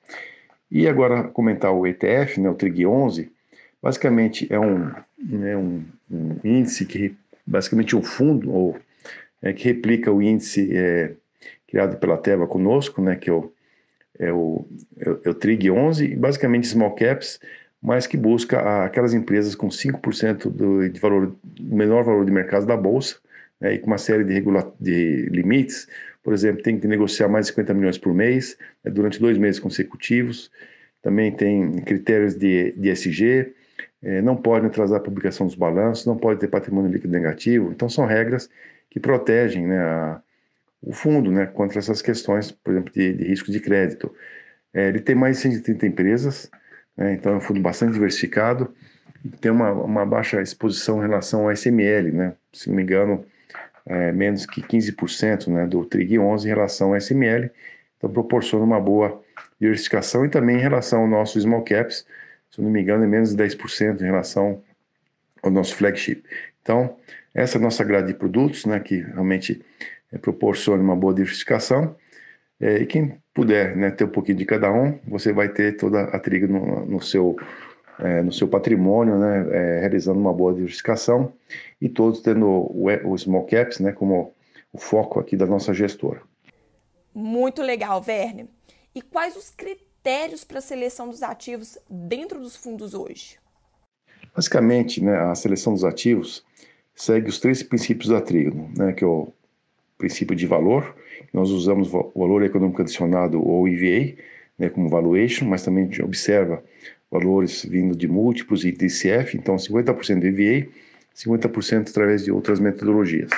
E 0.71 0.89
agora 0.89 1.25
comentar 1.25 1.73
o 1.73 1.87
ETF, 1.87 2.41
né, 2.41 2.49
o 2.49 2.55
TRIG 2.55 2.87
11, 2.87 3.31
basicamente 3.85 4.51
é 4.51 4.59
um, 4.59 4.91
né, 5.23 5.55
um, 5.55 5.85
um 6.11 6.41
índice 6.43 6.87
que 6.87 7.15
basicamente 7.47 7.95
um 7.95 8.03
fundo 8.03 8.51
ou 8.51 8.79
é, 9.43 9.53
que 9.53 9.65
replica 9.65 10.11
o 10.11 10.23
índice 10.23 10.75
é, 10.75 11.13
criado 11.69 11.99
pela 11.99 12.17
Teva 12.17 12.47
conosco, 12.47 13.03
né, 13.03 13.15
que 13.15 13.29
é 13.29 13.33
o, 13.35 13.53
é 14.19 14.33
o, 14.33 14.67
é 15.23 15.29
o 15.29 15.35
TRIG 15.35 15.71
11, 15.71 16.07
e 16.07 16.17
basicamente 16.17 16.67
small 16.67 16.95
caps 16.95 17.39
mas 17.83 18.07
que 18.07 18.17
busca 18.17 18.87
aquelas 18.87 19.13
empresas 19.13 19.55
com 19.55 19.69
5% 19.69 20.51
do, 20.51 20.89
de 20.89 20.99
valor, 20.99 21.37
menor 21.61 22.03
valor 22.03 22.25
de 22.25 22.33
mercado 22.33 22.65
da 22.65 22.79
bolsa, 22.79 23.17
né, 23.61 23.75
e 23.75 23.79
com 23.79 23.89
uma 23.89 23.99
série 23.99 24.25
de, 24.25 24.33
regula 24.33 24.75
de 24.81 25.29
limites, 25.31 25.87
por 26.23 26.33
exemplo, 26.33 26.63
tem 26.63 26.81
que 26.81 26.89
negociar 26.89 27.29
mais 27.29 27.45
de 27.45 27.53
50 27.53 27.75
milhões 27.75 27.99
por 27.99 28.15
mês, 28.15 28.57
né, 28.83 28.91
durante 28.91 29.21
dois 29.21 29.37
meses 29.37 29.61
consecutivos, 29.61 30.51
também 31.03 31.31
tem 31.31 31.73
critérios 31.83 32.35
de, 32.35 32.73
de 32.73 32.89
SG, 32.89 33.53
é, 34.05 34.23
não 34.23 34.37
pode 34.37 34.67
atrasar 34.67 34.99
a 34.99 35.03
publicação 35.03 35.47
dos 35.47 35.57
balanços, 35.57 36.07
não 36.07 36.17
pode 36.17 36.41
ter 36.41 36.49
patrimônio 36.49 36.91
líquido 36.91 37.13
negativo, 37.13 37.71
então 37.73 37.89
são 37.89 38.07
regras 38.07 38.49
que 38.91 39.01
protegem 39.01 39.67
né, 39.67 39.79
a, 39.79 40.21
o 40.83 40.93
fundo 40.93 41.33
né, 41.33 41.47
contra 41.47 41.79
essas 41.79 42.01
questões, 42.03 42.53
por 42.53 42.73
exemplo, 42.73 42.93
de, 42.93 43.13
de 43.15 43.25
risco 43.25 43.51
de 43.51 43.61
crédito. 43.61 44.15
É, 44.73 44.89
ele 44.89 45.01
tem 45.01 45.15
mais 45.15 45.37
de 45.37 45.43
130 45.43 45.87
empresas, 45.87 46.51
né? 46.97 47.15
Então 47.15 47.33
é 47.33 47.37
um 47.37 47.41
fundo 47.41 47.61
bastante 47.61 47.95
diversificado 47.95 48.73
tem 49.41 49.51
uma, 49.51 49.73
uma 49.73 50.05
baixa 50.05 50.41
exposição 50.43 50.99
em 50.99 51.03
relação 51.03 51.45
ao 51.45 51.53
SML, 51.53 52.13
né? 52.13 52.35
se 52.53 52.69
não 52.69 52.77
me 52.77 52.83
engano, 52.83 53.25
é 53.87 54.13
menos 54.13 54.47
que 54.47 54.63
15% 54.63 55.49
né, 55.49 55.67
do 55.67 55.85
TRIG 55.85 56.19
11 56.19 56.47
em 56.47 56.51
relação 56.51 56.89
ao 56.91 56.97
SML, 56.97 57.51
então 57.97 58.11
proporciona 58.11 58.65
uma 58.65 58.81
boa 58.81 59.23
diversificação 59.61 60.25
e 60.25 60.29
também 60.29 60.57
em 60.57 60.61
relação 60.61 61.03
ao 61.03 61.09
nosso 61.09 61.41
small 61.41 61.63
caps, 61.63 62.07
se 62.55 62.63
não 62.63 62.71
me 62.71 62.81
engano, 62.81 63.03
é 63.03 63.07
menos 63.07 63.35
de 63.35 63.43
10% 63.43 64.01
em 64.01 64.05
relação 64.05 64.63
ao 65.43 65.51
nosso 65.51 65.75
flagship. 65.75 66.23
Então, 66.63 66.97
essa 67.35 67.59
é 67.59 67.61
a 67.61 67.63
nossa 67.63 67.83
grade 67.83 68.07
de 68.07 68.15
produtos, 68.15 68.65
né, 68.65 68.79
que 68.79 69.01
realmente 69.01 69.61
é, 70.13 70.19
proporciona 70.19 70.81
uma 70.81 70.95
boa 70.95 71.13
diversificação. 71.13 71.97
É, 72.61 72.77
e 72.77 72.87
quem 72.87 73.19
puder 73.35 73.77
né, 73.77 73.91
ter 73.91 74.05
um 74.05 74.09
pouquinho 74.09 74.39
de 74.39 74.45
cada 74.45 74.73
um, 74.73 74.97
você 75.05 75.33
vai 75.33 75.49
ter 75.49 75.77
toda 75.77 76.05
a 76.05 76.19
triga 76.21 76.47
no, 76.47 76.87
no 76.87 77.03
seu, 77.03 77.37
é, 77.99 78.23
no 78.23 78.33
seu 78.33 78.47
patrimônio, 78.47 79.19
né, 79.19 79.81
realizando 79.81 80.21
uma 80.21 80.33
boa 80.33 80.55
diversificação 80.55 81.33
e 81.81 81.89
todos 81.89 82.21
tendo 82.21 82.47
o, 82.47 82.87
o 83.05 83.19
small 83.19 83.47
caps 83.47 83.81
né, 83.81 83.91
como 83.91 84.33
o 84.73 84.79
foco 84.79 85.19
aqui 85.19 85.37
da 85.37 85.45
nossa 85.45 85.75
gestora. 85.75 86.23
Muito 87.13 87.63
legal, 87.63 88.01
Verne. 88.01 88.49
E 88.95 89.03
quais 89.03 89.37
os 89.37 89.51
critérios 89.51 89.94
para 90.45 90.59
a 90.59 90.63
seleção 90.63 91.09
dos 91.09 91.23
ativos 91.23 91.79
dentro 91.89 92.39
dos 92.39 92.55
fundos 92.55 92.93
hoje? 92.93 93.39
Basicamente, 94.37 95.03
né, 95.03 95.17
a 95.17 95.35
seleção 95.35 95.73
dos 95.73 95.83
ativos 95.83 96.45
segue 96.95 97.29
os 97.29 97.41
três 97.41 97.63
princípios 97.63 98.11
da 98.11 98.21
Trigo, 98.21 98.71
né, 98.77 98.93
que 98.93 99.03
é 99.03 99.07
o 99.07 99.33
princípio 99.97 100.37
de 100.37 100.47
valor, 100.47 100.95
nós 101.33 101.51
usamos 101.51 101.93
o 101.93 102.13
valor 102.15 102.43
econômico 102.43 102.83
adicionado 102.83 103.43
ou 103.43 103.67
EVA, 103.67 104.15
né, 104.59 104.69
como 104.69 104.89
valuation, 104.91 105.47
mas 105.47 105.63
também 105.63 105.85
a 105.85 105.87
gente 105.87 106.03
observa 106.03 106.63
valores 107.11 107.65
vindo 107.65 107.97
de 107.97 108.07
múltiplos 108.07 108.65
e 108.65 108.73
DCF, 108.73 109.37
então 109.37 109.57
50% 109.57 110.21
do 110.21 110.27
EVA, 110.27 110.69
50% 111.17 111.89
através 111.89 112.25
de 112.25 112.31
outras 112.31 112.61
metodologias. 112.61 113.31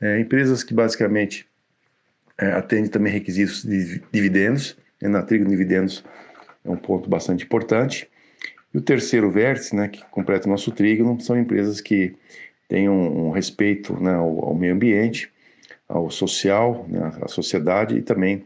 É, 0.00 0.18
empresas 0.20 0.62
que 0.62 0.72
basicamente 0.72 1.46
é, 2.38 2.52
atendem 2.52 2.88
também 2.88 3.12
requisitos 3.12 3.64
de 3.64 4.00
dividendos, 4.12 4.76
na 5.00 5.22
Trigo 5.22 5.48
dividendos 5.48 6.04
é 6.64 6.70
um 6.70 6.76
ponto 6.76 7.08
bastante 7.08 7.44
importante. 7.44 8.08
E 8.72 8.78
o 8.78 8.80
terceiro 8.80 9.30
vértice, 9.30 9.74
né, 9.74 9.88
que 9.88 10.04
completa 10.10 10.46
o 10.46 10.50
nosso 10.50 10.70
trígono, 10.72 11.20
são 11.20 11.38
empresas 11.38 11.80
que 11.80 12.14
tenham 12.68 12.94
um 12.94 13.30
respeito 13.30 13.98
né, 14.02 14.14
ao, 14.14 14.46
ao, 14.46 14.54
meio 14.54 14.74
ambiente, 14.74 15.30
ao 15.88 16.10
social, 16.10 16.86
né, 16.88 17.12
à 17.22 17.28
sociedade 17.28 17.96
e 17.96 18.02
também 18.02 18.44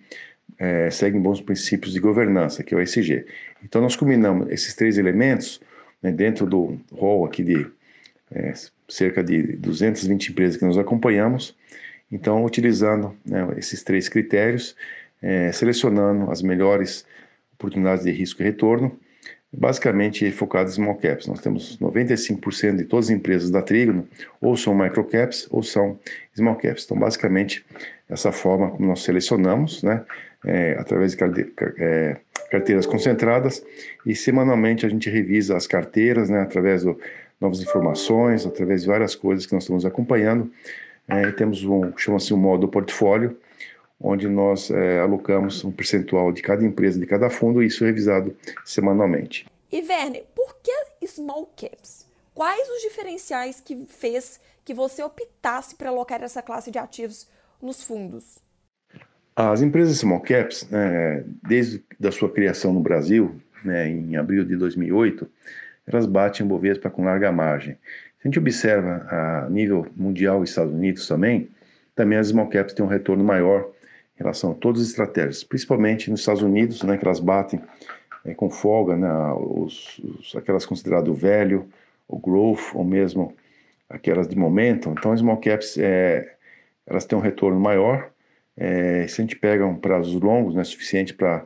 é, 0.58 0.90
seguem 0.90 1.20
bons 1.20 1.40
princípios 1.40 1.92
de 1.92 2.00
governança, 2.00 2.62
que 2.62 2.74
é 2.74 2.76
o 2.76 2.80
ESG. 2.80 3.26
Então, 3.64 3.80
nós 3.80 3.96
combinamos 3.96 4.48
esses 4.50 4.74
três 4.74 4.96
elementos 4.96 5.60
né, 6.00 6.12
dentro 6.12 6.46
do 6.46 6.78
rol 6.92 7.24
aqui 7.24 7.42
de 7.42 7.66
é, 8.30 8.52
cerca 8.88 9.24
de 9.24 9.56
220 9.56 10.30
empresas 10.30 10.56
que 10.56 10.64
nós 10.64 10.78
acompanhamos. 10.78 11.56
Então, 12.10 12.44
utilizando 12.44 13.16
né, 13.24 13.48
esses 13.56 13.82
três 13.82 14.08
critérios, 14.08 14.76
é, 15.22 15.52
selecionando 15.52 16.30
as 16.30 16.42
melhores 16.42 17.06
oportunidades 17.54 18.04
de 18.04 18.10
risco 18.10 18.42
e 18.42 18.44
retorno, 18.44 18.98
basicamente 19.52 20.30
focados 20.32 20.72
em 20.72 20.82
small 20.82 20.96
caps. 20.96 21.26
Nós 21.26 21.40
temos 21.40 21.78
95% 21.78 22.76
de 22.76 22.84
todas 22.84 23.06
as 23.06 23.10
empresas 23.10 23.50
da 23.50 23.62
Trígono 23.62 24.08
ou 24.40 24.56
são 24.56 24.74
microcaps 24.74 25.46
ou 25.50 25.62
são 25.62 25.98
small 26.34 26.56
caps. 26.56 26.84
Então, 26.84 26.98
basicamente, 26.98 27.64
essa 28.08 28.32
forma 28.32 28.70
como 28.70 28.88
nós 28.88 29.02
selecionamos, 29.02 29.82
né, 29.82 30.02
é, 30.44 30.76
através 30.78 31.14
de 31.14 31.52
é, 31.78 32.16
carteiras 32.50 32.86
concentradas 32.86 33.64
e 34.04 34.14
semanalmente 34.14 34.84
a 34.84 34.88
gente 34.88 35.08
revisa 35.08 35.56
as 35.56 35.66
carteiras, 35.66 36.28
né, 36.28 36.40
através 36.40 36.82
de 36.82 36.94
novas 37.40 37.60
informações, 37.60 38.46
através 38.46 38.82
de 38.82 38.88
várias 38.88 39.14
coisas 39.14 39.46
que 39.46 39.52
nós 39.52 39.64
estamos 39.64 39.84
acompanhando. 39.84 40.50
É, 41.08 41.30
temos 41.32 41.64
um, 41.64 41.96
chama-se 41.96 42.32
um 42.32 42.36
modo 42.36 42.68
portfólio, 42.68 43.36
onde 44.02 44.28
nós 44.28 44.70
é, 44.70 45.00
alocamos 45.00 45.64
um 45.64 45.70
percentual 45.70 46.32
de 46.32 46.42
cada 46.42 46.64
empresa, 46.64 46.98
de 46.98 47.06
cada 47.06 47.30
fundo, 47.30 47.62
e 47.62 47.66
isso 47.66 47.84
é 47.84 47.86
revisado 47.86 48.36
semanalmente. 48.64 49.46
E 49.70 49.80
Werner, 49.80 50.24
por 50.34 50.56
que 50.62 51.06
small 51.06 51.50
caps? 51.56 52.06
Quais 52.34 52.68
os 52.68 52.82
diferenciais 52.82 53.60
que 53.64 53.86
fez 53.86 54.40
que 54.64 54.74
você 54.74 55.02
optasse 55.02 55.74
para 55.74 55.90
alocar 55.90 56.22
essa 56.22 56.42
classe 56.42 56.70
de 56.70 56.78
ativos 56.78 57.28
nos 57.60 57.82
fundos? 57.82 58.38
As 59.34 59.62
empresas 59.62 59.98
small 59.98 60.20
caps, 60.20 60.68
né, 60.70 61.24
desde 61.48 61.82
da 61.98 62.12
sua 62.12 62.30
criação 62.30 62.72
no 62.72 62.80
Brasil, 62.80 63.40
né, 63.64 63.88
em 63.88 64.16
abril 64.16 64.44
de 64.44 64.56
2008, 64.56 65.28
elas 65.86 66.06
batem 66.06 66.44
o 66.44 66.48
Bovespa 66.48 66.90
com 66.90 67.04
larga 67.04 67.32
margem. 67.32 67.74
Se 67.74 68.24
a 68.24 68.28
gente 68.28 68.38
observa 68.38 69.06
a 69.08 69.48
nível 69.50 69.86
mundial 69.96 70.42
e 70.42 70.44
Estados 70.44 70.72
Unidos 70.72 71.08
também, 71.08 71.48
também 71.94 72.18
as 72.18 72.28
small 72.28 72.48
caps 72.48 72.74
têm 72.74 72.84
um 72.84 72.88
retorno 72.88 73.24
maior 73.24 73.71
em 74.22 74.24
relação 74.24 74.52
a 74.52 74.54
todas 74.54 74.80
as 74.80 74.88
estratégias, 74.88 75.42
principalmente 75.42 76.10
nos 76.10 76.20
Estados 76.20 76.42
Unidos, 76.42 76.82
né, 76.82 76.96
que 76.96 77.04
elas 77.04 77.18
batem 77.18 77.60
é, 78.24 78.32
com 78.32 78.48
folga 78.48 78.96
né, 78.96 79.08
os, 79.32 79.98
os, 79.98 80.36
aquelas 80.36 80.64
consideradas 80.64 81.18
velho, 81.18 81.68
o 82.08 82.18
growth, 82.18 82.74
ou 82.74 82.84
mesmo 82.84 83.34
aquelas 83.90 84.28
de 84.28 84.36
momento. 84.36 84.90
Então, 84.90 85.12
as 85.12 85.20
small 85.20 85.38
caps 85.38 85.76
é, 85.76 86.34
elas 86.86 87.04
têm 87.04 87.18
um 87.18 87.20
retorno 87.20 87.58
maior. 87.58 88.10
É, 88.56 89.06
se 89.08 89.20
a 89.20 89.24
gente 89.24 89.36
pega 89.36 89.66
um 89.66 89.76
prazos 89.76 90.14
longos, 90.20 90.54
né, 90.54 90.62
suficiente 90.62 91.12
para 91.12 91.44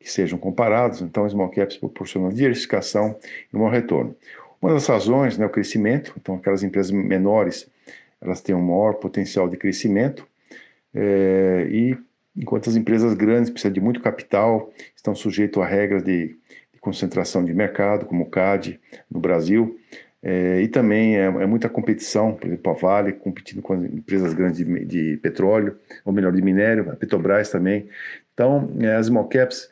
que 0.00 0.10
sejam 0.10 0.38
comparados, 0.38 1.02
então 1.02 1.24
as 1.24 1.32
small 1.32 1.50
caps 1.50 1.76
proporcionam 1.76 2.30
diversificação 2.30 3.16
e 3.52 3.56
um 3.56 3.60
maior 3.60 3.72
retorno. 3.72 4.16
Uma 4.60 4.72
das 4.72 4.86
razões 4.86 5.38
né, 5.38 5.44
é 5.44 5.46
o 5.46 5.50
crescimento, 5.50 6.12
então 6.20 6.34
aquelas 6.34 6.62
empresas 6.62 6.90
menores 6.90 7.70
elas 8.20 8.40
têm 8.40 8.54
um 8.54 8.62
maior 8.62 8.94
potencial 8.94 9.48
de 9.48 9.56
crescimento, 9.56 10.26
é, 10.94 11.66
e 11.70 11.96
enquanto 12.36 12.68
as 12.68 12.76
empresas 12.76 13.14
grandes 13.14 13.50
precisam 13.50 13.72
de 13.72 13.80
muito 13.80 14.00
capital, 14.00 14.72
estão 14.96 15.14
sujeitas 15.14 15.62
a 15.62 15.66
regras 15.66 16.02
de, 16.02 16.36
de 16.72 16.80
concentração 16.80 17.44
de 17.44 17.52
mercado, 17.52 18.06
como 18.06 18.24
o 18.24 18.30
CAD 18.30 18.80
no 19.10 19.20
Brasil, 19.20 19.78
é, 20.22 20.60
e 20.60 20.68
também 20.68 21.16
é, 21.16 21.24
é, 21.24 21.46
muita 21.46 21.68
competição, 21.68 22.34
por 22.34 22.46
exemplo, 22.46 22.70
a 22.70 22.74
Vale 22.74 23.12
competindo 23.12 23.62
com 23.62 23.72
as 23.72 23.82
empresas 23.84 24.34
grandes 24.34 24.58
de, 24.58 24.84
de 24.84 25.16
petróleo, 25.16 25.78
ou 26.04 26.12
melhor, 26.12 26.32
de 26.32 26.42
minério, 26.42 26.90
a 26.90 26.96
Petrobras 26.96 27.50
também. 27.50 27.88
Então, 28.34 28.70
é, 28.80 28.96
as 28.96 29.06
small 29.06 29.28
caps 29.28 29.70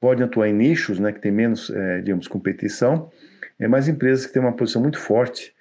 podem 0.00 0.24
atuar 0.24 0.48
em 0.48 0.52
nichos 0.54 0.98
né, 0.98 1.12
que 1.12 1.20
tem 1.20 1.30
menos, 1.30 1.70
é, 1.70 2.00
digamos, 2.00 2.26
competição, 2.26 3.10
é, 3.58 3.68
mas 3.68 3.86
empresas 3.86 4.26
que 4.26 4.32
têm 4.32 4.40
uma 4.40 4.52
posição 4.52 4.80
muito 4.80 4.98
forte 4.98 5.54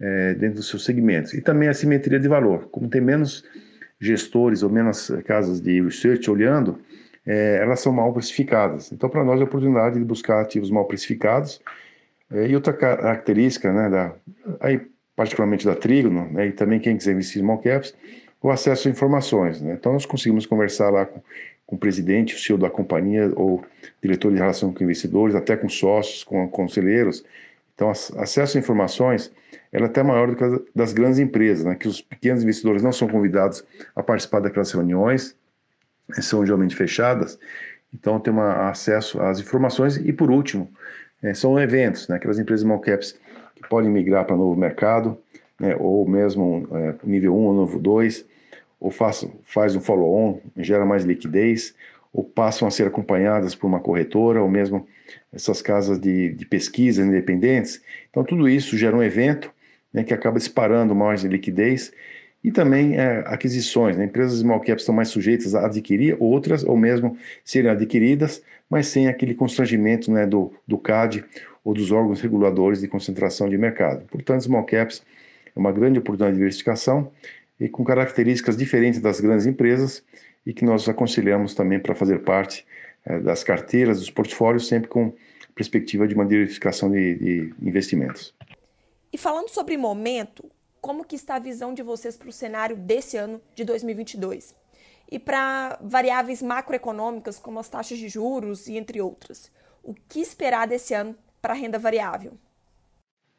é, 0.00 0.34
dentro 0.34 0.56
dos 0.56 0.68
seus 0.68 0.84
segmentos. 0.84 1.34
E 1.34 1.40
também 1.40 1.68
a 1.68 1.74
simetria 1.74 2.20
de 2.20 2.28
valor. 2.28 2.68
Como 2.70 2.88
tem 2.88 3.00
menos 3.00 3.44
gestores 4.02 4.64
ou 4.64 4.68
menos 4.68 5.12
casas 5.24 5.60
de 5.60 5.80
research 5.80 6.28
olhando, 6.28 6.78
é, 7.24 7.58
elas 7.62 7.78
são 7.78 7.92
mal 7.92 8.12
precificadas. 8.12 8.90
Então, 8.90 9.08
para 9.08 9.24
nós, 9.24 9.38
é 9.38 9.42
a 9.42 9.46
oportunidade 9.46 9.96
de 9.96 10.04
buscar 10.04 10.40
ativos 10.40 10.72
mal 10.72 10.84
precificados. 10.86 11.60
É, 12.28 12.48
e 12.48 12.54
outra 12.56 12.72
característica, 12.72 13.72
né, 13.72 13.88
da, 13.88 14.12
aí, 14.60 14.80
particularmente 15.14 15.64
da 15.64 15.76
Trígono, 15.76 16.28
né, 16.32 16.48
e 16.48 16.52
também 16.52 16.80
quem 16.80 16.96
quiser 16.96 17.12
investir 17.12 17.40
em 17.40 17.44
small 17.44 17.58
caps, 17.58 17.94
o 18.42 18.50
acesso 18.50 18.88
a 18.88 18.90
informações. 18.90 19.62
Né? 19.62 19.74
Então, 19.78 19.92
nós 19.92 20.04
conseguimos 20.04 20.46
conversar 20.46 20.90
lá 20.90 21.06
com, 21.06 21.22
com 21.64 21.76
o 21.76 21.78
presidente, 21.78 22.34
o 22.34 22.38
CEO 22.38 22.58
da 22.58 22.68
companhia, 22.68 23.30
ou 23.36 23.64
diretor 24.02 24.32
de 24.32 24.38
relação 24.38 24.72
com 24.72 24.82
investidores, 24.82 25.36
até 25.36 25.56
com 25.56 25.68
sócios, 25.68 26.24
com 26.24 26.48
conselheiros. 26.48 27.24
Então, 27.74 27.90
acesso 27.90 28.56
a 28.56 28.60
informações 28.60 29.32
ela 29.72 29.86
é 29.86 29.88
até 29.88 30.02
maior 30.02 30.28
do 30.28 30.36
que 30.36 30.44
as 30.44 30.60
das 30.74 30.92
grandes 30.92 31.18
empresas, 31.18 31.64
né? 31.64 31.74
que 31.74 31.88
os 31.88 32.02
pequenos 32.02 32.42
investidores 32.42 32.82
não 32.82 32.92
são 32.92 33.08
convidados 33.08 33.64
a 33.96 34.02
participar 34.02 34.40
daquelas 34.40 34.70
reuniões, 34.70 35.34
são 36.20 36.44
geralmente 36.44 36.76
fechadas, 36.76 37.38
então 37.92 38.20
tem 38.20 38.32
uma, 38.32 38.68
acesso 38.68 39.20
às 39.22 39.40
informações. 39.40 39.96
E 39.96 40.12
por 40.12 40.30
último, 40.30 40.70
é, 41.22 41.32
são 41.32 41.58
eventos, 41.58 42.06
né? 42.08 42.16
aquelas 42.16 42.38
empresas 42.38 42.62
small 42.62 42.80
caps 42.80 43.18
que 43.54 43.66
podem 43.68 43.90
migrar 43.90 44.26
para 44.26 44.36
novo 44.36 44.58
mercado, 44.58 45.16
né? 45.58 45.74
ou 45.78 46.06
mesmo 46.06 46.68
é, 46.72 46.94
nível 47.02 47.34
1 47.34 47.38
ou 47.38 47.64
nível 47.64 47.80
2, 47.80 48.26
ou 48.78 48.90
faz, 48.90 49.26
faz 49.44 49.74
um 49.74 49.80
follow-on, 49.80 50.40
gera 50.56 50.84
mais 50.84 51.04
liquidez, 51.04 51.74
ou 52.12 52.22
passam 52.22 52.68
a 52.68 52.70
ser 52.70 52.86
acompanhadas 52.86 53.54
por 53.54 53.66
uma 53.66 53.80
corretora, 53.80 54.42
ou 54.42 54.48
mesmo 54.48 54.86
essas 55.32 55.62
casas 55.62 55.98
de, 55.98 56.30
de 56.34 56.44
pesquisa 56.44 57.02
independentes. 57.02 57.80
Então, 58.10 58.22
tudo 58.22 58.48
isso 58.48 58.76
gera 58.76 58.94
um 58.94 59.02
evento 59.02 59.50
né, 59.92 60.04
que 60.04 60.12
acaba 60.12 60.38
disparando 60.38 60.94
mais 60.94 61.22
liquidez 61.24 61.92
e 62.44 62.50
também 62.50 62.96
é, 62.98 63.22
aquisições. 63.26 63.96
Né? 63.96 64.04
Empresas 64.04 64.40
small 64.40 64.60
caps 64.60 64.82
estão 64.82 64.94
mais 64.94 65.08
sujeitas 65.08 65.54
a 65.54 65.66
adquirir 65.66 66.16
outras 66.20 66.64
ou 66.64 66.76
mesmo 66.76 67.16
serem 67.44 67.70
adquiridas, 67.70 68.42
mas 68.68 68.86
sem 68.86 69.08
aquele 69.08 69.34
constrangimento 69.34 70.10
né, 70.10 70.26
do, 70.26 70.52
do 70.66 70.76
CAD 70.76 71.24
ou 71.64 71.72
dos 71.72 71.92
órgãos 71.92 72.20
reguladores 72.20 72.80
de 72.80 72.88
concentração 72.88 73.48
de 73.48 73.56
mercado. 73.56 74.04
Portanto, 74.10 74.42
small 74.42 74.64
caps 74.64 75.02
é 75.54 75.58
uma 75.58 75.72
grande 75.72 75.98
oportunidade 75.98 76.32
de 76.32 76.38
diversificação 76.38 77.10
e 77.60 77.68
com 77.68 77.84
características 77.84 78.56
diferentes 78.56 79.00
das 79.00 79.20
grandes 79.20 79.46
empresas 79.46 80.02
e 80.44 80.52
que 80.52 80.64
nós 80.64 80.88
aconselhamos 80.88 81.54
também 81.54 81.78
para 81.78 81.94
fazer 81.94 82.20
parte 82.20 82.66
é, 83.04 83.18
das 83.20 83.44
carteiras, 83.44 84.00
dos 84.00 84.10
portfólios, 84.10 84.68
sempre 84.68 84.88
com 84.88 85.12
perspectiva 85.54 86.06
de 86.06 86.14
uma 86.14 86.24
diversificação 86.24 86.90
de, 86.90 87.14
de 87.16 87.54
investimentos. 87.62 88.34
E 89.12 89.18
falando 89.18 89.48
sobre 89.48 89.76
momento, 89.76 90.50
como 90.80 91.04
que 91.04 91.14
está 91.14 91.36
a 91.36 91.38
visão 91.38 91.74
de 91.74 91.82
vocês 91.82 92.16
para 92.16 92.28
o 92.28 92.32
cenário 92.32 92.76
desse 92.76 93.16
ano 93.16 93.40
de 93.54 93.64
2022? 93.64 94.54
E 95.10 95.18
para 95.18 95.78
variáveis 95.82 96.42
macroeconômicas 96.42 97.38
como 97.38 97.58
as 97.58 97.68
taxas 97.68 97.98
de 97.98 98.08
juros 98.08 98.66
e 98.66 98.76
entre 98.76 99.00
outras. 99.00 99.52
O 99.82 99.94
que 99.94 100.20
esperar 100.20 100.66
desse 100.66 100.94
ano 100.94 101.14
para 101.40 101.52
a 101.52 101.56
renda 101.56 101.78
variável? 101.78 102.32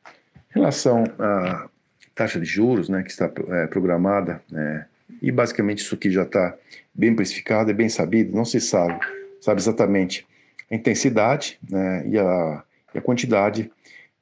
Em 0.06 0.60
relação 0.60 1.04
à 1.18 1.68
taxa 2.14 2.40
de 2.40 2.46
juros, 2.46 2.90
né, 2.90 3.02
que 3.02 3.10
está 3.10 3.26
é, 3.26 3.68
programada, 3.68 4.44
é, 4.54 4.86
e 5.22 5.32
basicamente 5.32 5.80
isso 5.80 5.96
aqui 5.96 6.10
já 6.12 6.24
está 6.24 6.56
bem 6.94 7.16
precificado, 7.16 7.72
é 7.72 7.74
bem 7.74 7.90
sabido, 7.90 8.36
não 8.36 8.46
se 8.46 8.60
sabe, 8.60 9.00
sabe 9.42 9.60
exatamente 9.60 10.26
a 10.70 10.76
intensidade 10.76 11.58
né, 11.70 12.04
e, 12.08 12.18
a, 12.18 12.64
e 12.94 12.98
a 12.98 13.02
quantidade 13.02 13.72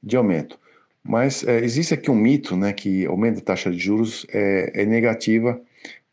de 0.02 0.16
aumento. 0.16 0.58
Mas 1.04 1.44
é, 1.44 1.58
existe 1.64 1.94
aqui 1.94 2.10
um 2.10 2.14
mito, 2.14 2.56
né, 2.56 2.72
que 2.72 3.04
aumento 3.06 3.36
da 3.36 3.42
taxa 3.42 3.70
de 3.70 3.78
juros 3.78 4.26
é, 4.32 4.82
é 4.82 4.86
negativa 4.86 5.60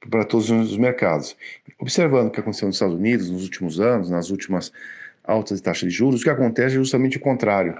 para 0.09 0.23
todos 0.23 0.49
os 0.49 0.77
mercados. 0.77 1.35
Observando 1.77 2.27
o 2.27 2.31
que 2.31 2.39
aconteceu 2.39 2.67
nos 2.67 2.75
Estados 2.75 2.95
Unidos 2.95 3.29
nos 3.29 3.43
últimos 3.43 3.79
anos, 3.79 4.09
nas 4.09 4.29
últimas 4.29 4.71
altas 5.23 5.61
taxas 5.61 5.91
de 5.91 5.95
juros, 5.95 6.21
o 6.21 6.23
que 6.23 6.29
acontece 6.29 6.75
é 6.75 6.79
justamente 6.79 7.17
o 7.17 7.19
contrário. 7.19 7.77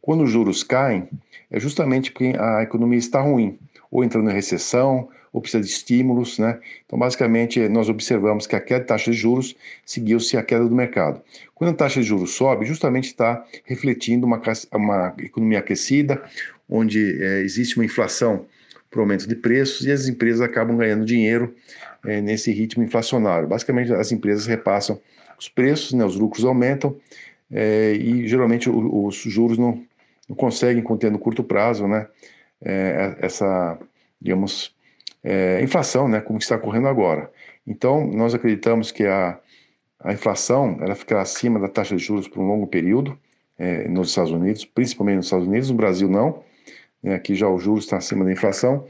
Quando 0.00 0.24
os 0.24 0.30
juros 0.30 0.62
caem, 0.62 1.08
é 1.50 1.60
justamente 1.60 2.10
porque 2.10 2.32
a 2.38 2.62
economia 2.62 2.98
está 2.98 3.20
ruim, 3.20 3.58
ou 3.90 4.04
entrando 4.04 4.30
em 4.30 4.34
recessão, 4.34 5.08
ou 5.32 5.40
precisa 5.40 5.62
de 5.62 5.68
estímulos, 5.68 6.38
né? 6.38 6.58
Então, 6.86 6.98
basicamente, 6.98 7.68
nós 7.68 7.88
observamos 7.88 8.46
que 8.46 8.56
a 8.56 8.60
queda 8.60 8.80
de 8.80 8.86
taxa 8.86 9.10
de 9.10 9.16
juros 9.16 9.54
seguiu-se 9.84 10.36
a 10.36 10.42
queda 10.42 10.64
do 10.64 10.74
mercado. 10.74 11.20
Quando 11.54 11.70
a 11.70 11.74
taxa 11.74 12.00
de 12.00 12.06
juros 12.06 12.30
sobe, 12.30 12.64
justamente 12.64 13.06
está 13.06 13.44
refletindo 13.64 14.26
uma, 14.26 14.40
uma 14.72 15.14
economia 15.18 15.58
aquecida, 15.58 16.22
onde 16.68 17.22
é, 17.22 17.40
existe 17.40 17.76
uma 17.76 17.84
inflação 17.84 18.46
por 18.90 19.00
aumento 19.00 19.28
de 19.28 19.36
preços 19.36 19.86
e 19.86 19.92
as 19.92 20.08
empresas 20.08 20.40
acabam 20.40 20.76
ganhando 20.76 21.04
dinheiro 21.04 21.54
é, 22.04 22.20
nesse 22.20 22.50
ritmo 22.50 22.82
inflacionário. 22.82 23.46
Basicamente, 23.46 23.92
as 23.92 24.10
empresas 24.12 24.46
repassam 24.46 24.98
os 25.38 25.48
preços, 25.48 25.92
né, 25.92 26.04
os 26.04 26.16
lucros 26.16 26.44
aumentam 26.44 26.96
é, 27.50 27.92
e 27.92 28.26
geralmente 28.26 28.70
o, 28.70 29.06
os 29.06 29.16
juros 29.16 29.58
não, 29.58 29.82
não, 30.28 30.34
conseguem 30.34 30.82
conter 30.82 31.10
no 31.10 31.18
curto 31.18 31.44
prazo 31.44 31.86
né, 31.86 32.06
é, 32.62 33.16
essa, 33.20 33.78
digamos, 34.20 34.74
é, 35.22 35.60
inflação, 35.62 36.08
né, 36.08 36.20
como 36.20 36.38
está 36.38 36.56
ocorrendo 36.56 36.88
agora. 36.88 37.30
Então, 37.66 38.06
nós 38.06 38.34
acreditamos 38.34 38.90
que 38.90 39.04
a, 39.04 39.38
a 40.00 40.12
inflação 40.12 40.78
ela 40.80 40.94
ficará 40.94 41.22
acima 41.22 41.58
da 41.58 41.68
taxa 41.68 41.96
de 41.96 42.02
juros 42.02 42.28
por 42.28 42.40
um 42.40 42.46
longo 42.46 42.66
período 42.66 43.18
é, 43.58 43.88
nos 43.88 44.10
Estados 44.10 44.30
Unidos, 44.30 44.64
principalmente 44.64 45.16
nos 45.16 45.26
Estados 45.26 45.46
Unidos, 45.46 45.70
no 45.70 45.76
Brasil 45.76 46.08
não. 46.08 46.44
É, 47.02 47.14
aqui 47.14 47.34
já 47.34 47.48
o 47.48 47.58
juros 47.58 47.84
está 47.84 47.96
acima 47.96 48.24
da 48.24 48.32
inflação, 48.32 48.86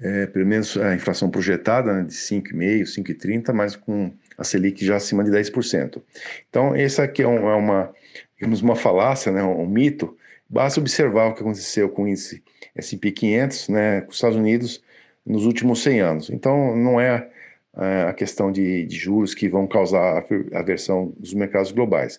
é, 0.00 0.26
pelo 0.26 0.46
menos 0.46 0.76
a 0.76 0.94
inflação 0.94 1.30
projetada 1.30 1.92
né, 1.92 2.02
de 2.04 2.14
5,5%, 2.14 2.82
5,30%, 2.82 3.52
mas 3.52 3.76
com 3.76 4.12
a 4.38 4.44
Selic 4.44 4.84
já 4.84 4.96
acima 4.96 5.22
de 5.22 5.30
10%. 5.30 6.00
Então, 6.48 6.74
essa 6.74 7.02
aqui 7.02 7.22
é, 7.22 7.28
um, 7.28 7.48
é 7.48 7.54
uma, 7.54 7.92
digamos, 8.36 8.62
uma 8.62 8.74
falácia, 8.74 9.30
né, 9.30 9.42
um 9.42 9.66
mito. 9.66 10.16
Basta 10.50 10.80
observar 10.80 11.28
o 11.28 11.34
que 11.34 11.42
aconteceu 11.42 11.88
com 11.88 12.02
o 12.02 12.08
índice 12.08 12.42
S&P 12.74 13.12
500, 13.12 13.68
né, 13.68 14.00
com 14.00 14.10
os 14.10 14.16
Estados 14.16 14.36
Unidos, 14.36 14.82
nos 15.24 15.46
últimos 15.46 15.80
100 15.80 16.00
anos. 16.00 16.30
Então, 16.30 16.76
não 16.76 17.00
é, 17.00 17.28
é 17.76 18.02
a 18.02 18.12
questão 18.12 18.50
de, 18.50 18.84
de, 18.84 18.96
juros 18.96 19.32
que 19.32 19.48
vão 19.48 19.68
causar 19.68 20.24
a 20.52 20.58
aversão 20.58 21.14
dos 21.16 21.32
mercados 21.34 21.70
globais. 21.70 22.18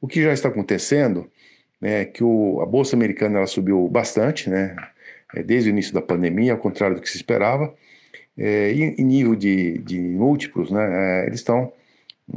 O 0.00 0.08
que 0.08 0.20
já 0.20 0.32
está 0.32 0.48
acontecendo 0.48 1.30
é 1.80 2.04
que 2.04 2.24
o, 2.24 2.60
a 2.60 2.66
Bolsa 2.66 2.96
Americana 2.96 3.38
ela 3.38 3.46
subiu 3.46 3.86
bastante, 3.86 4.50
né, 4.50 4.74
é, 5.32 5.42
desde 5.42 5.70
o 5.70 5.72
início 5.72 5.94
da 5.94 6.02
pandemia, 6.02 6.52
ao 6.52 6.58
contrário 6.58 6.96
do 6.96 7.02
que 7.02 7.08
se 7.08 7.18
esperava, 7.18 7.72
é, 8.36 8.72
em, 8.72 9.04
nível 9.04 9.36
de, 9.36 9.78
de 9.78 10.00
múltiplos, 10.00 10.72
né, 10.72 11.22
é, 11.22 11.26
eles 11.28 11.38
estão 11.38 11.72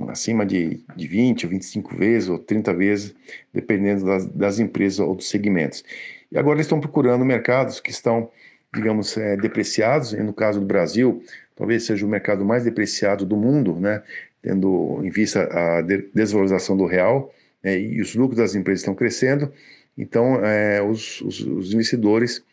acima 0.08 0.46
de, 0.46 0.80
de 0.96 1.08
20 1.08 1.46
ou 1.46 1.50
25 1.52 1.96
vezes 1.96 2.30
ou 2.30 2.40
30 2.40 2.74
vezes, 2.74 3.16
dependendo 3.54 4.06
das, 4.06 4.26
das 4.28 4.60
empresas 4.60 5.00
ou 5.00 5.16
dos 5.16 5.30
segmentos. 5.30 5.84
E 6.32 6.38
agora 6.38 6.56
eles 6.56 6.66
estão 6.66 6.80
procurando 6.80 7.24
mercados 7.24 7.80
que 7.80 7.92
estão, 7.92 8.30
digamos, 8.74 9.16
é, 9.18 9.38
depreciados, 9.38 10.14
e 10.14 10.18
no 10.18 10.34
caso 10.34 10.60
do 10.60 10.66
Brasil, 10.66 11.24
talvez 11.56 11.86
seja 11.86 12.06
o 12.06 12.10
mercado 12.10 12.44
mais 12.44 12.64
depreciado 12.64 13.26
do 13.26 13.38
mundo, 13.38 13.76
né, 13.80 14.02
tendo 14.42 15.00
em 15.04 15.10
vista 15.10 15.48
a 15.52 15.82
de 15.82 16.10
desvalorização 16.14 16.76
do 16.76 16.86
real, 16.86 17.34
é, 17.64 17.80
e 17.80 18.02
os 18.02 18.16
lucros 18.16 18.38
das 18.38 18.56
empresas 18.56 18.82
estão 18.82 18.96
crescendo, 18.96 19.52
então 19.98 20.44
é, 20.44 20.82
os, 20.82 21.22
os, 21.22 21.40
os, 21.42 21.74
investidores, 21.74 22.44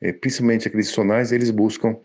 é, 0.00 0.12
principalmente 0.12 0.66
aqueles 0.66 0.86
institucionais, 0.86 1.30
eles 1.30 1.50
buscam 1.50 1.96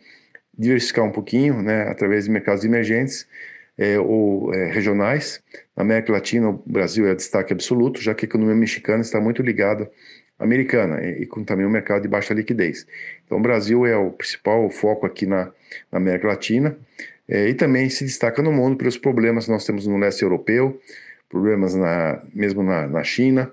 diversificar 0.58 1.04
um 1.04 1.12
pouquinho, 1.12 1.62
né, 1.64 1.84
através 1.90 2.26
de 2.26 2.32
mercados 2.32 2.64
emergentes 2.64 3.28
é, 3.78 4.00
ou 4.00 4.54
é, 4.54 4.72
regionais. 4.72 5.42
Na 5.76 5.84
América 5.84 6.12
Latina, 6.12 6.50
o 6.50 6.64
Brasil 6.66 7.08
é 7.08 7.16
destaque 7.16 7.54
absoluto, 7.54 8.02
já 8.02 8.14
que 8.14 8.26
a 8.26 8.28
economia 8.28 8.56
mexicana 8.56 9.02
está 9.02 9.20
muito 9.20 9.42
ligada 9.42 9.90
à 10.40 10.44
americana 10.44 11.02
e, 11.02 11.24
e 11.24 11.26
com 11.26 11.44
também 11.44 11.66
um 11.66 11.70
mercado 11.70 12.04
de 12.04 12.08
baixa 12.08 12.34
liquidez. 12.34 12.86
Então, 13.26 13.38
o 13.38 13.42
Brasil 13.42 13.86
é 13.86 13.96
o 13.96 14.12
principal 14.12 14.70
foco 14.70 15.06
aqui 15.06 15.26
na, 15.26 15.46
na 15.92 15.98
América 15.98 16.28
Latina 16.28 16.78
é, 17.28 17.50
e 17.50 17.54
também 17.54 17.90
se 17.90 18.04
destaca 18.04 18.42
no 18.42 18.52
mundo 18.52 18.78
pelos 18.78 18.98
problemas 18.98 19.46
que 19.46 19.52
nós 19.52 19.66
temos 19.66 19.88
no 19.88 19.98
leste 19.98 20.24
europeu, 20.24 20.80
problemas 21.30 21.74
na, 21.74 22.22
mesmo 22.34 22.62
na, 22.62 22.88
na 22.88 23.04
China, 23.04 23.52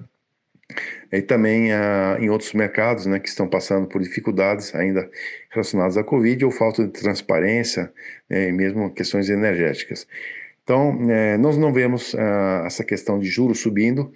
e 1.13 1.23
também 1.23 1.73
ah, 1.73 2.17
em 2.21 2.31
outros 2.31 2.53
mercados 2.53 3.07
né, 3.07 3.19
que 3.19 3.29
estão 3.29 3.49
passando 3.49 3.87
por 3.87 4.01
dificuldades 4.01 4.75
ainda 4.75 5.11
relacionadas 5.51 5.97
à 5.97 6.05
Covid 6.05 6.45
ou 6.45 6.51
falta 6.51 6.85
de 6.85 6.93
transparência 6.93 7.93
né, 8.29 8.49
e 8.49 8.53
mesmo 8.53 8.91
questões 8.93 9.29
energéticas. 9.29 10.07
Então, 10.63 11.11
é, 11.11 11.37
nós 11.37 11.57
não 11.57 11.73
vemos 11.73 12.15
ah, 12.15 12.65
essa 12.67 12.85
questão 12.85 13.19
de 13.19 13.29
juros 13.29 13.61
subindo, 13.61 14.13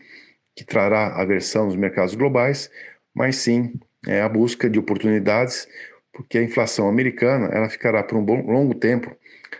que 0.54 0.64
trará 0.64 1.20
aversão 1.20 1.66
nos 1.66 1.74
mercados 1.74 2.14
globais, 2.14 2.70
mas 3.12 3.36
sim 3.36 3.74
é, 4.06 4.20
a 4.20 4.28
busca 4.28 4.70
de 4.70 4.78
oportunidades, 4.78 5.66
porque 6.12 6.38
a 6.38 6.42
inflação 6.42 6.88
americana 6.88 7.48
ela 7.52 7.68
ficará 7.68 8.04
por 8.04 8.16
um 8.16 8.24
bom, 8.24 8.40
longo 8.46 8.74
tempo 8.74 9.16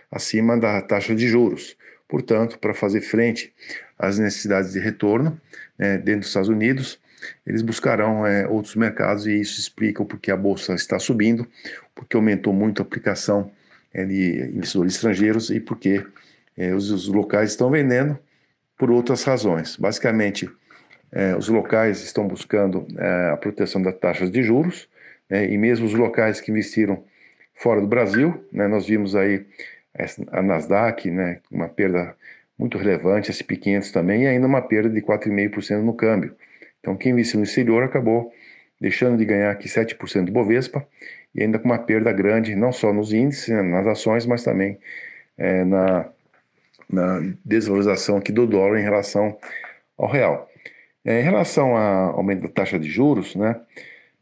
acima 0.09 0.57
da 0.57 0.81
taxa 0.81 1.13
de 1.13 1.27
juros. 1.27 1.77
Portanto, 2.07 2.57
para 2.59 2.73
fazer 2.73 3.01
frente 3.01 3.53
às 3.97 4.17
necessidades 4.17 4.71
de 4.71 4.79
retorno 4.79 5.39
né, 5.77 5.97
dentro 5.97 6.21
dos 6.21 6.29
Estados 6.29 6.49
Unidos, 6.49 6.99
eles 7.45 7.61
buscarão 7.61 8.25
é, 8.25 8.47
outros 8.47 8.75
mercados 8.75 9.25
e 9.27 9.39
isso 9.39 9.59
explica 9.59 10.01
o 10.01 10.05
porquê 10.05 10.31
a 10.31 10.37
bolsa 10.37 10.73
está 10.73 10.99
subindo, 10.99 11.47
porque 11.93 12.15
aumentou 12.15 12.53
muito 12.53 12.81
a 12.81 12.85
aplicação 12.85 13.51
é, 13.93 14.05
de 14.05 14.51
investidores 14.53 14.95
estrangeiros 14.95 15.49
e 15.49 15.59
porque 15.59 16.05
é, 16.57 16.73
os, 16.73 16.91
os, 16.91 17.07
locais 17.07 17.51
estão 17.51 17.69
vendendo 17.69 18.17
por 18.77 18.91
outras 18.91 19.23
razões. 19.23 19.77
Basicamente, 19.77 20.49
é, 21.11 21.35
os 21.35 21.47
locais 21.47 22.03
estão 22.03 22.27
buscando 22.27 22.85
é, 22.97 23.29
a 23.31 23.37
proteção 23.37 23.81
das 23.81 23.97
taxas 23.97 24.29
de 24.31 24.43
juros 24.43 24.89
né, 25.29 25.49
e 25.49 25.57
mesmo 25.57 25.85
os 25.85 25.93
locais 25.93 26.41
que 26.41 26.51
investiram 26.51 27.03
fora 27.53 27.79
do 27.79 27.87
Brasil, 27.87 28.45
né, 28.51 28.67
nós 28.67 28.85
vimos 28.85 29.15
aí 29.15 29.45
a 30.31 30.41
Nasdaq, 30.41 31.09
né, 31.09 31.39
uma 31.49 31.69
perda 31.69 32.15
muito 32.57 32.77
relevante, 32.77 33.31
a 33.31 33.33
SP500 33.33 33.91
também, 33.91 34.23
e 34.23 34.27
ainda 34.27 34.47
uma 34.47 34.61
perda 34.61 34.89
de 34.89 35.01
4,5% 35.01 35.81
no 35.81 35.93
câmbio. 35.93 36.35
Então, 36.85 36.95
quem 36.95 37.13
investiu 37.13 37.39
no 37.39 37.45
exterior 37.45 37.81
acabou 37.81 38.31
deixando 38.79 39.17
de 39.17 39.25
ganhar 39.25 39.49
aqui 39.49 39.67
7% 39.67 40.25
do 40.25 40.31
Bovespa 40.31 40.87
e 41.33 41.41
ainda 41.41 41.57
com 41.57 41.65
uma 41.65 41.79
perda 41.79 42.13
grande, 42.13 42.55
não 42.55 42.71
só 42.71 42.93
nos 42.93 43.11
índices, 43.11 43.47
né, 43.47 43.63
nas 43.63 43.87
ações, 43.87 44.27
mas 44.27 44.43
também 44.43 44.77
é, 45.35 45.65
na, 45.65 46.05
na, 46.87 47.23
desvalorização 47.43 48.17
aqui 48.17 48.31
do 48.31 48.45
dólar 48.45 48.79
em 48.79 48.83
relação 48.83 49.35
ao 49.97 50.07
real. 50.07 50.47
É, 51.03 51.21
em 51.21 51.23
relação 51.23 51.75
ao 51.75 52.17
aumento 52.17 52.43
da 52.43 52.49
taxa 52.49 52.77
de 52.77 52.87
juros, 52.87 53.35
né, 53.35 53.59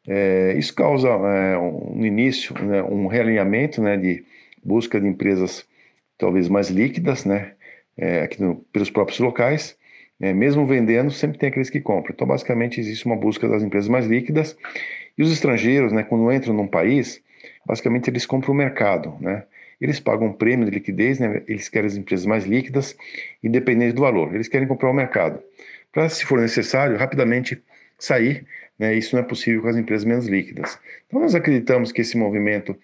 é, 0.08 0.54
isso 0.58 0.74
causa 0.74 1.10
é, 1.10 1.58
um, 1.58 1.96
no 1.98 2.06
início 2.06 2.58
né, 2.64 2.82
um 2.82 3.08
realinhamento 3.08 3.82
né, 3.82 3.98
de 3.98 4.24
busca 4.64 5.02
de 5.02 5.08
empresas 5.08 5.68
talvez 6.18 6.48
mais 6.48 6.70
líquidas, 6.70 7.26
né, 7.26 7.56
é, 7.98 8.22
aqui 8.22 8.42
no, 8.42 8.56
pelos 8.72 8.90
próprios 8.90 9.20
locais, 9.20 9.78
é, 10.22 10.34
mesmo 10.34 10.66
vendendo, 10.66 11.12
sempre 11.12 11.38
tem 11.38 11.50
aqueles 11.50 11.70
que 11.70 11.82
compram. 11.82 12.14
Então, 12.14 12.28
basicamente, 12.28 12.80
existe 12.80 13.06
uma 13.06 13.16
busca 13.16 13.48
das 13.48 13.64
empresas 13.64 13.90
mais 13.90 14.06
líquidas. 14.06 14.56
E 15.18 15.24
os 15.24 15.32
estrangeiros, 15.32 15.92
né, 15.92 16.04
quando 16.04 16.32
entram 16.32 16.54
num 16.54 16.68
país, 16.68 17.22
basicamente 17.66 18.10
eles 18.10 18.26
compram 18.26 18.54
o 18.54 18.58
mercado, 18.58 19.16
né? 19.20 19.44
Eles 19.82 20.00
pagam 20.00 20.28
um 20.28 20.34
prêmio 20.34 20.66
de 20.66 20.72
liquidez, 20.72 21.20
né? 21.20 21.42
eles 21.46 21.68
querem 21.68 21.88
as 21.88 21.98
empresas 21.98 22.26
mais 22.26 22.46
líquidas, 22.46 22.96
independente 23.44 23.94
do 23.94 24.02
valor. 24.02 24.34
Eles 24.34 24.48
querem 24.48 24.66
comprar 24.66 24.90
o 24.90 24.94
mercado. 24.94 25.42
Para, 25.92 26.08
se 26.08 26.26
for 26.26 26.40
necessário, 26.40 26.96
rapidamente 26.96 27.62
sair. 28.00 28.46
Né? 28.80 28.96
Isso 28.96 29.14
não 29.14 29.22
é 29.22 29.26
possível 29.26 29.62
com 29.62 29.68
as 29.68 29.76
empresas 29.76 30.06
menos 30.06 30.26
líquidas. 30.28 30.80
Então, 31.06 31.20
nós 31.20 31.36
acreditamos 31.36 31.92
que 31.92 32.00
esse 32.00 32.16
movimento 32.18 32.78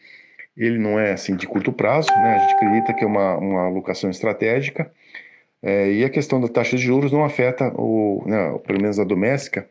ele 0.58 0.78
não 0.78 1.00
é 1.00 1.14
assim 1.14 1.38
de 1.38 1.48
curto 1.48 1.72
prazo, 1.72 2.10
né? 2.12 2.36
A 2.36 2.40
gente 2.40 2.56
acredita 2.56 2.94
que 2.94 3.06
é 3.06 3.08
uma, 3.08 3.38
uma 3.38 3.66
alocação 3.68 4.10
estratégica 4.10 4.92
é, 5.62 5.92
e 5.92 6.04
a 6.06 6.10
questão 6.10 6.40
da 6.40 6.48
taxa 6.48 6.78
de 6.78 6.84
juros 6.84 7.12
não 7.12 7.24
afeta, 7.24 7.72
o, 7.76 8.24
né, 8.26 8.58
pelo 8.66 8.82
menos 8.82 9.00
a 9.00 9.04
doméstica, 9.04 9.68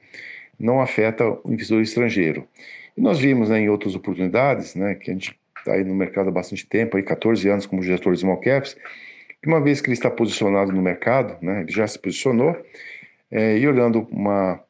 não 0.59 0.81
afeta 0.81 1.25
o 1.45 1.53
investidor 1.53 1.83
estrangeiro. 1.83 2.47
E 2.97 3.01
nós 3.01 3.19
vimos 3.19 3.49
né, 3.49 3.61
em 3.61 3.69
outras 3.69 3.95
oportunidades, 3.95 4.75
né, 4.75 4.95
que 4.95 5.11
a 5.11 5.15
gente 5.15 5.39
está 5.57 5.73
aí 5.73 5.85
no 5.85 5.95
mercado 5.95 6.29
há 6.29 6.33
bastante 6.33 6.67
tempo, 6.67 6.97
aí 6.97 7.03
14 7.03 7.49
anos 7.49 7.67
como 7.67 7.83
gestor 7.83 8.13
de 8.13 8.21
small 8.21 8.39
caps, 8.41 8.77
que 9.43 9.49
uma 9.49 9.61
vez 9.61 9.81
que 9.81 9.87
ele 9.87 9.95
está 9.95 10.11
posicionado 10.11 10.73
no 10.73 10.83
mercado, 10.83 11.37
né, 11.43 11.63
ele 11.63 11.73
já 11.73 11.87
se 11.87 11.99
posicionou, 11.99 12.57
é, 13.31 13.57
e 13.59 13.67
olhando 13.67 14.07
uma, 14.11 14.61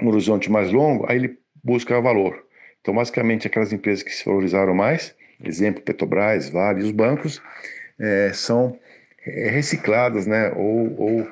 um 0.00 0.08
horizonte 0.08 0.50
mais 0.50 0.70
longo, 0.70 1.06
aí 1.08 1.16
ele 1.16 1.38
busca 1.62 2.00
valor. 2.00 2.44
Então, 2.80 2.94
basicamente, 2.94 3.46
aquelas 3.46 3.72
empresas 3.72 4.02
que 4.02 4.14
se 4.14 4.24
valorizaram 4.24 4.74
mais, 4.74 5.14
exemplo, 5.42 5.82
Petrobras, 5.82 6.48
Vale, 6.50 6.82
os 6.82 6.92
bancos, 6.92 7.42
é, 7.98 8.30
são 8.32 8.78
recicladas 9.26 10.26
né, 10.26 10.52
ou, 10.54 11.00
ou, 11.00 11.28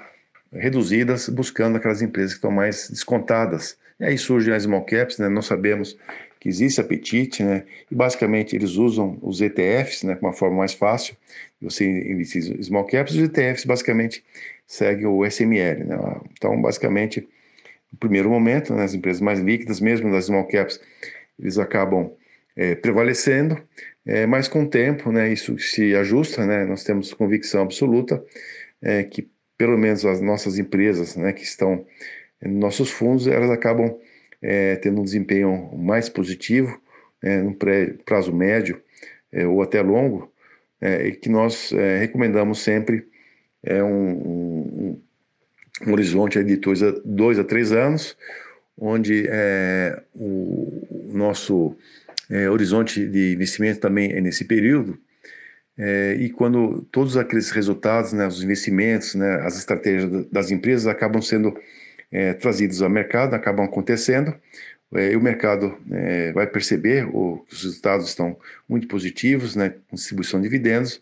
reduzidas, 0.52 1.28
buscando 1.28 1.76
aquelas 1.76 2.02
empresas 2.02 2.32
que 2.32 2.38
estão 2.38 2.50
mais 2.50 2.88
descontadas. 2.88 3.76
E 3.98 4.04
aí 4.04 4.18
surgem 4.18 4.52
as 4.52 4.64
small 4.64 4.84
caps, 4.84 5.18
né, 5.18 5.28
nós 5.28 5.46
sabemos 5.46 5.96
que 6.40 6.48
existe 6.48 6.80
apetite, 6.80 7.42
né? 7.42 7.64
E 7.90 7.94
basicamente 7.94 8.54
eles 8.54 8.72
usam 8.72 9.18
os 9.22 9.40
ETFs, 9.40 10.02
né, 10.02 10.18
uma 10.20 10.32
forma 10.32 10.58
mais 10.58 10.74
fácil. 10.74 11.16
Você 11.62 11.86
investir 11.86 12.42
small 12.62 12.84
caps, 12.84 13.14
os 13.14 13.22
ETFs 13.22 13.64
basicamente 13.64 14.22
seguem 14.66 15.06
o 15.06 15.24
SML, 15.24 15.84
né? 15.84 15.96
Então, 16.32 16.60
basicamente, 16.60 17.26
no 17.90 17.98
primeiro 17.98 18.28
momento, 18.28 18.74
né, 18.74 18.84
as 18.84 18.94
empresas 18.94 19.22
mais 19.22 19.40
líquidas, 19.40 19.80
mesmo 19.80 20.10
das 20.10 20.26
small 20.26 20.44
caps, 20.46 20.80
eles 21.38 21.58
acabam 21.58 22.12
é, 22.56 22.74
prevalecendo, 22.74 23.60
é, 24.06 24.26
mas 24.26 24.48
com 24.48 24.64
o 24.64 24.68
tempo, 24.68 25.10
né, 25.10 25.32
isso 25.32 25.58
se 25.58 25.94
ajusta, 25.94 26.44
né? 26.46 26.64
Nós 26.66 26.84
temos 26.84 27.14
convicção 27.14 27.62
absoluta 27.62 28.22
é, 28.82 29.02
que 29.02 29.28
pelo 29.56 29.78
menos 29.78 30.04
as 30.04 30.20
nossas 30.20 30.58
empresas, 30.58 31.16
né, 31.16 31.32
que 31.32 31.42
estão 31.42 31.84
nos 32.42 32.60
nossos 32.60 32.90
fundos, 32.90 33.26
elas 33.26 33.50
acabam 33.50 33.96
é, 34.42 34.76
tendo 34.76 35.00
um 35.00 35.04
desempenho 35.04 35.70
mais 35.76 36.08
positivo, 36.08 36.78
é, 37.22 37.40
no 37.40 37.56
prazo 38.04 38.34
médio 38.34 38.82
é, 39.32 39.46
ou 39.46 39.62
até 39.62 39.80
longo, 39.80 40.30
é, 40.80 41.06
e 41.06 41.12
que 41.12 41.30
nós 41.30 41.72
recomendamos 41.98 42.58
sempre 42.58 43.08
é 43.62 43.82
um, 43.82 44.10
um, 44.10 45.02
um 45.86 45.92
horizonte 45.92 46.42
de 46.44 46.56
dois 46.56 46.82
a, 46.82 46.90
dois 47.02 47.38
a 47.38 47.44
três 47.44 47.72
anos, 47.72 48.14
onde 48.76 49.26
o 50.14 51.08
nosso 51.10 51.74
é, 52.30 52.48
horizonte 52.48 53.06
de 53.06 53.34
investimento 53.34 53.80
também 53.80 54.12
é 54.12 54.20
nesse 54.20 54.44
período, 54.44 54.98
é, 55.76 56.16
e 56.20 56.30
quando 56.30 56.86
todos 56.92 57.16
aqueles 57.16 57.50
resultados, 57.50 58.12
né, 58.12 58.26
os 58.26 58.42
investimentos, 58.42 59.14
né, 59.14 59.40
as 59.42 59.58
estratégias 59.58 60.26
das 60.30 60.50
empresas 60.50 60.86
acabam 60.86 61.20
sendo 61.20 61.56
é, 62.12 62.32
trazidos 62.32 62.80
ao 62.80 62.88
mercado, 62.88 63.34
acabam 63.34 63.66
acontecendo, 63.66 64.34
é, 64.94 65.12
e 65.12 65.16
o 65.16 65.20
mercado 65.20 65.76
é, 65.90 66.32
vai 66.32 66.46
perceber 66.46 67.08
o, 67.12 67.44
que 67.48 67.54
os 67.54 67.64
resultados 67.64 68.06
estão 68.06 68.36
muito 68.68 68.86
positivos, 68.86 69.56
né, 69.56 69.74
com 69.88 69.96
distribuição 69.96 70.40
de 70.40 70.48
dividendos, 70.48 71.00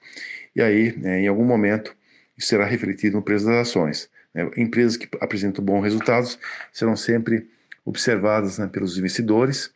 e 0.57 0.62
aí, 0.62 0.96
né, 0.96 1.20
em 1.20 1.29
algum 1.29 1.44
momento, 1.44 1.94
isso 2.37 2.48
será 2.48 2.64
refletido 2.64 3.16
no 3.16 3.22
preço 3.22 3.44
das 3.44 3.68
ações. 3.68 4.09
Né. 4.35 4.51
Empresas 4.57 4.96
que 4.96 5.07
apresentam 5.20 5.62
bons 5.62 5.83
resultados 5.83 6.38
serão 6.72 6.96
sempre 6.96 7.46
observadas 7.85 8.59
né, 8.59 8.66
pelos 8.66 8.96
investidores, 8.96 9.70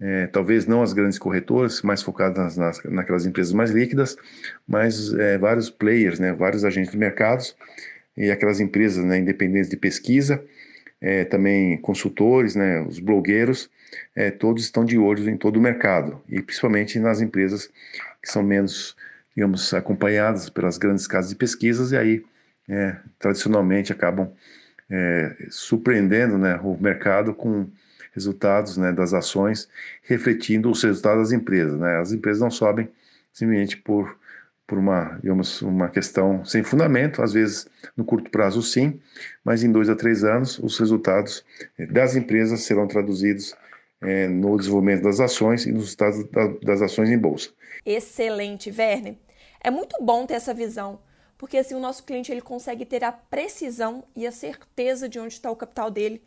é, 0.00 0.26
talvez 0.26 0.66
não 0.66 0.82
as 0.82 0.92
grandes 0.92 1.18
corretoras, 1.18 1.82
mais 1.82 2.02
focadas 2.02 2.56
nas, 2.56 2.56
nas, 2.56 2.84
naquelas 2.84 3.26
empresas 3.26 3.52
mais 3.52 3.70
líquidas, 3.70 4.16
mas 4.66 5.12
é, 5.14 5.38
vários 5.38 5.70
players, 5.70 6.18
né, 6.18 6.32
vários 6.32 6.64
agentes 6.64 6.92
de 6.92 6.98
mercados 6.98 7.56
e 8.16 8.30
aquelas 8.30 8.60
empresas 8.60 9.04
né, 9.04 9.18
independentes 9.18 9.70
de 9.70 9.76
pesquisa 9.76 10.42
é, 11.00 11.24
também 11.24 11.76
consultores, 11.78 12.54
né, 12.54 12.80
os 12.82 12.98
blogueiros, 12.98 13.70
é, 14.14 14.30
todos 14.30 14.64
estão 14.64 14.84
de 14.84 14.98
olho 14.98 15.28
em 15.28 15.36
todo 15.36 15.56
o 15.56 15.60
mercado 15.60 16.20
e 16.28 16.40
principalmente 16.42 16.98
nas 16.98 17.20
empresas 17.20 17.70
que 18.22 18.30
são 18.30 18.42
menos, 18.42 18.96
digamos, 19.34 19.72
acompanhadas 19.72 20.48
pelas 20.50 20.78
grandes 20.78 21.06
casas 21.06 21.30
de 21.30 21.36
pesquisas 21.36 21.92
e 21.92 21.96
aí 21.96 22.24
é, 22.68 22.96
tradicionalmente 23.18 23.92
acabam 23.92 24.30
é, 24.90 25.36
surpreendendo 25.50 26.38
né, 26.38 26.58
o 26.62 26.76
mercado 26.80 27.34
com 27.34 27.68
resultados 28.16 28.76
né, 28.76 28.92
das 28.92 29.14
ações 29.14 29.68
refletindo 30.02 30.70
os 30.70 30.82
resultados 30.82 31.28
das 31.28 31.32
empresas. 31.32 31.78
Né? 31.78 31.98
As 31.98 32.12
empresas 32.12 32.40
não 32.40 32.50
sobem 32.50 32.88
simplesmente 33.32 33.76
por 33.76 34.16
por 34.66 34.78
uma, 34.78 35.16
digamos, 35.22 35.62
uma 35.62 35.88
questão 35.88 36.44
sem 36.44 36.64
fundamento, 36.64 37.22
às 37.22 37.32
vezes 37.32 37.68
no 37.96 38.04
curto 38.04 38.30
prazo 38.30 38.60
sim, 38.60 39.00
mas 39.44 39.62
em 39.62 39.70
dois 39.70 39.88
a 39.88 39.94
três 39.94 40.24
anos 40.24 40.58
os 40.58 40.76
resultados 40.78 41.44
eh, 41.78 41.86
das 41.86 42.16
empresas 42.16 42.62
serão 42.62 42.88
traduzidos 42.88 43.54
é, 44.00 44.26
no 44.26 44.56
desenvolvimento 44.58 45.02
das 45.02 45.20
ações 45.20 45.66
e 45.66 45.72
nos 45.72 45.84
resultados 45.84 46.24
da, 46.30 46.48
das 46.62 46.82
ações 46.82 47.10
em 47.10 47.18
bolsa. 47.18 47.50
Excelente, 47.84 48.70
Werner. 48.76 49.16
É 49.62 49.70
muito 49.70 49.96
bom 50.02 50.26
ter 50.26 50.34
essa 50.34 50.52
visão, 50.52 50.98
porque 51.38 51.58
assim 51.58 51.74
o 51.74 51.80
nosso 51.80 52.04
cliente 52.04 52.30
ele 52.32 52.40
consegue 52.40 52.84
ter 52.84 53.04
a 53.04 53.12
precisão 53.12 54.04
e 54.14 54.26
a 54.26 54.32
certeza 54.32 55.08
de 55.08 55.18
onde 55.18 55.34
está 55.34 55.50
o 55.50 55.56
capital 55.56 55.90
dele 55.90 56.20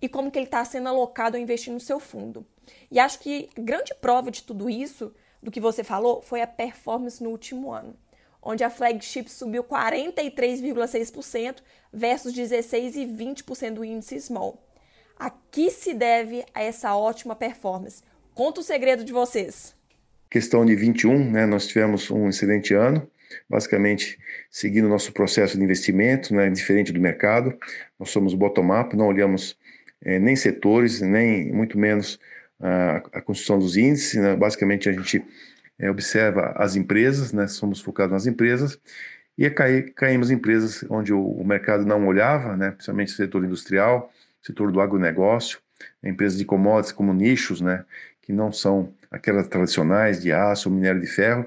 e 0.00 0.08
como 0.08 0.30
que 0.30 0.38
ele 0.38 0.46
está 0.46 0.64
sendo 0.64 0.88
alocado 0.88 1.36
ou 1.36 1.42
investindo 1.42 1.74
no 1.74 1.80
seu 1.80 2.00
fundo. 2.00 2.46
E 2.90 2.98
acho 2.98 3.20
que 3.20 3.50
grande 3.56 3.94
prova 3.94 4.30
de 4.30 4.42
tudo 4.42 4.70
isso 4.70 5.14
do 5.42 5.50
que 5.50 5.60
você 5.60 5.82
falou 5.82 6.22
foi 6.22 6.40
a 6.42 6.46
performance 6.46 7.22
no 7.22 7.30
último 7.30 7.72
ano, 7.72 7.94
onde 8.42 8.64
a 8.64 8.70
flagship 8.70 9.28
subiu 9.28 9.62
43,6% 9.64 11.56
versus 11.92 12.32
16 12.32 12.96
e 12.96 13.06
20% 13.06 13.74
do 13.74 13.84
índice 13.84 14.20
small. 14.20 14.66
A 15.18 15.30
que 15.30 15.70
se 15.70 15.92
deve 15.92 16.44
a 16.54 16.62
essa 16.62 16.96
ótima 16.96 17.36
performance? 17.36 18.02
Conta 18.34 18.60
o 18.60 18.64
segredo 18.64 19.04
de 19.04 19.12
vocês. 19.12 19.74
Questão 20.30 20.64
de 20.64 20.74
21, 20.74 21.30
né, 21.30 21.44
nós 21.44 21.66
tivemos 21.66 22.10
um 22.10 22.28
excelente 22.28 22.72
ano, 22.72 23.06
basicamente 23.48 24.18
seguindo 24.50 24.86
o 24.86 24.88
nosso 24.88 25.12
processo 25.12 25.58
de 25.58 25.64
investimento, 25.64 26.34
né, 26.34 26.48
diferente 26.48 26.92
do 26.92 27.00
mercado. 27.00 27.58
Nós 27.98 28.10
somos 28.10 28.32
bottom-up, 28.32 28.96
não 28.96 29.08
olhamos 29.08 29.58
nem 30.02 30.34
setores, 30.36 31.00
nem 31.00 31.52
muito 31.52 31.78
menos 31.78 32.18
a, 32.60 32.96
a 33.12 33.20
construção 33.20 33.58
dos 33.58 33.76
índices. 33.76 34.20
Né? 34.20 34.36
Basicamente, 34.36 34.88
a 34.88 34.92
gente 34.92 35.24
é, 35.78 35.90
observa 35.90 36.52
as 36.56 36.76
empresas, 36.76 37.32
né? 37.32 37.46
somos 37.46 37.80
focados 37.80 38.12
nas 38.12 38.26
empresas, 38.26 38.78
e 39.36 39.48
cair, 39.48 39.92
caímos 39.94 40.30
em 40.30 40.34
empresas 40.34 40.84
onde 40.90 41.12
o, 41.12 41.22
o, 41.22 41.46
mercado 41.46 41.86
não 41.86 42.06
olhava, 42.06 42.56
né? 42.56 42.72
principalmente 42.72 43.12
o 43.12 43.16
setor 43.16 43.44
industrial, 43.44 44.12
setor 44.42 44.70
do 44.70 44.80
agronegócio, 44.80 45.58
empresas 46.04 46.38
de 46.38 46.44
commodities 46.44 46.92
como 46.92 47.14
nichos, 47.14 47.60
né? 47.60 47.84
que 48.20 48.32
não 48.32 48.52
são 48.52 48.92
aquelas 49.10 49.48
tradicionais 49.48 50.22
de 50.22 50.32
aço, 50.32 50.70
minério 50.70 51.00
de 51.00 51.06
ferro, 51.06 51.46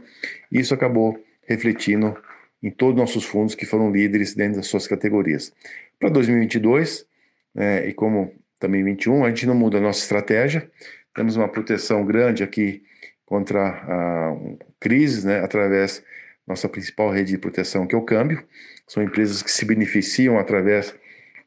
e 0.52 0.60
isso 0.60 0.74
acabou 0.74 1.24
refletindo 1.48 2.18
em 2.62 2.72
todos 2.72 2.96
os 2.96 3.00
nossos 3.00 3.26
fundos 3.26 3.56
que 3.56 3.66
foram 3.66 3.92
líderes 3.92 4.34
dentro 4.34 4.58
das 4.58 4.68
suas 4.68 4.88
categorias. 4.88 5.54
Para 6.00 6.10
2022, 6.10 7.06
né, 7.54 7.88
e 7.88 7.94
como 7.94 8.34
também 8.64 8.82
21, 8.82 9.26
a 9.26 9.30
gente 9.30 9.46
não 9.46 9.56
muda 9.56 9.78
a 9.78 9.82
nossa 9.82 10.00
estratégia, 10.00 10.72
temos 11.14 11.36
uma 11.36 11.50
proteção 11.50 12.06
grande 12.06 12.44
aqui 12.44 12.82
contra 13.26 13.62
a 13.62 14.38
crises, 14.80 15.26
né, 15.26 15.42
através 15.42 16.02
nossa 16.48 16.70
principal 16.70 17.10
rede 17.10 17.32
de 17.32 17.38
proteção, 17.38 17.86
que 17.86 17.94
é 17.94 17.98
o 17.98 18.06
câmbio. 18.06 18.42
São 18.88 19.04
empresas 19.04 19.44
que 19.44 19.52
se 19.52 19.66
beneficiam 19.66 20.40
através 20.40 20.96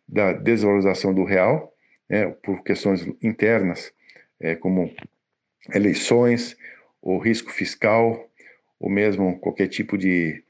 da 0.06 0.34
desvalorização 0.34 1.14
do 1.14 1.24
real, 1.24 1.74
né, 2.06 2.26
por 2.42 2.62
questões 2.62 3.08
internas, 3.22 3.90
é, 4.38 4.54
como 4.54 4.94
eleições, 5.74 6.54
ou 7.00 7.18
risco 7.18 7.50
fiscal, 7.50 8.28
ou 8.78 8.90
mesmo 8.90 9.38
qualquer 9.38 9.68
tipo 9.68 9.96
de, 9.96 10.44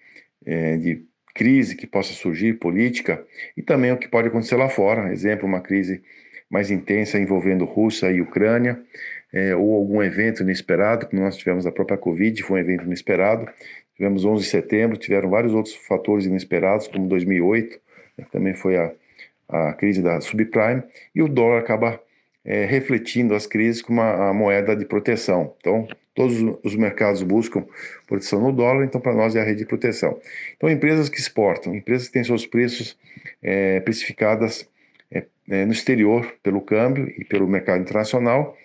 é, 0.44 0.76
de 0.79 1.05
crise 1.33 1.76
que 1.76 1.87
possa 1.87 2.12
surgir, 2.12 2.55
política, 2.55 3.24
e 3.57 3.62
também 3.62 3.92
o 3.92 3.96
que 3.96 4.09
pode 4.09 4.26
acontecer 4.26 4.57
lá 4.57 4.68
fora. 4.68 5.12
Exemplo, 5.12 5.46
uma 5.46 5.61
crise 5.61 6.02
mais 6.50 6.70
intensa 6.70 7.18
envolvendo 7.18 7.64
Rússia 7.64 8.11
e 8.11 8.20
Ucrânia, 8.20 8.80
é, 9.32 9.54
ou 9.54 9.74
algum 9.74 10.02
evento 10.02 10.42
inesperado, 10.42 11.06
como 11.06 11.22
nós 11.22 11.37
tivemos 11.37 11.66
a 11.66 11.72
própria 11.72 11.98
Covid, 11.98 12.42
foi 12.42 12.61
um 12.61 12.62
evento 12.62 12.85
inesperado. 12.85 13.48
Tivemos 13.96 14.24
11 14.24 14.44
de 14.44 14.50
setembro, 14.50 14.96
tiveram 14.96 15.30
vários 15.30 15.54
outros 15.54 15.74
fatores 15.74 16.26
inesperados, 16.26 16.87
como 16.87 17.09
2008, 17.09 17.78
né, 18.16 18.24
que 18.24 18.30
também 18.30 18.54
foi 18.54 18.76
a, 18.76 18.92
a 19.48 19.72
crise 19.72 20.02
da 20.02 20.20
subprime, 20.20 20.82
e 21.14 21.22
o 21.22 21.28
dólar 21.28 21.61
acaba 21.61 22.00
é, 22.44 22.64
refletindo 22.64 23.35
as 23.35 23.46
crises 23.46 23.82
como 23.82 24.00
uma, 24.00 24.30
a 24.30 24.32
moeda 24.32 24.76
de 24.76 24.85
proteção. 24.85 25.54
Então, 25.59 25.88
todos 26.14 26.37
os 26.62 26.76
mercados 26.76 27.22
buscam 27.22 27.64
proteção 28.06 28.40
no 28.40 28.52
dólar, 28.52 28.85
então 28.85 29.00
para 29.00 29.14
nós 29.14 29.35
é 29.35 29.40
a 29.40 29.44
rede 29.44 29.61
de 29.61 29.66
proteção. 29.66 30.18
Então, 30.56 30.70
empresas 30.70 31.09
que 31.09 31.18
exportam, 31.18 31.74
empresas 31.74 32.06
que 32.06 32.12
têm 32.12 32.24
seus 32.24 32.46
preços 32.46 32.96
é, 33.42 33.80
no 35.46 35.72
exterior 35.72 36.35
pelo 36.42 36.61
câmbio 36.61 37.09
e 37.16 37.24
pelo 37.24 37.46
mercado 37.46 37.81
internacional 37.81 38.57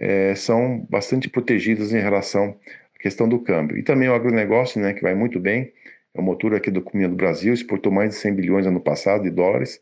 é, 0.00 0.34
são 0.34 0.86
bastante 0.88 1.28
protegidas 1.28 1.92
em 1.92 2.00
relação 2.00 2.56
à 2.96 3.02
questão 3.02 3.28
do 3.28 3.38
câmbio. 3.38 3.76
E 3.76 3.82
também 3.82 4.08
o 4.08 4.14
agronegócio, 4.14 4.80
né, 4.80 4.94
que 4.94 5.02
vai 5.02 5.14
muito 5.14 5.38
bem, 5.38 5.72
é 6.14 6.20
o 6.20 6.22
motor 6.22 6.54
aqui 6.54 6.70
do 6.70 6.80
economia 6.80 7.08
do 7.08 7.14
Brasil, 7.14 7.52
exportou 7.52 7.92
mais 7.92 8.10
de 8.10 8.16
100 8.16 8.34
bilhões 8.34 8.66
ano 8.66 8.80
passado 8.80 9.22
de 9.22 9.30
dólares, 9.30 9.80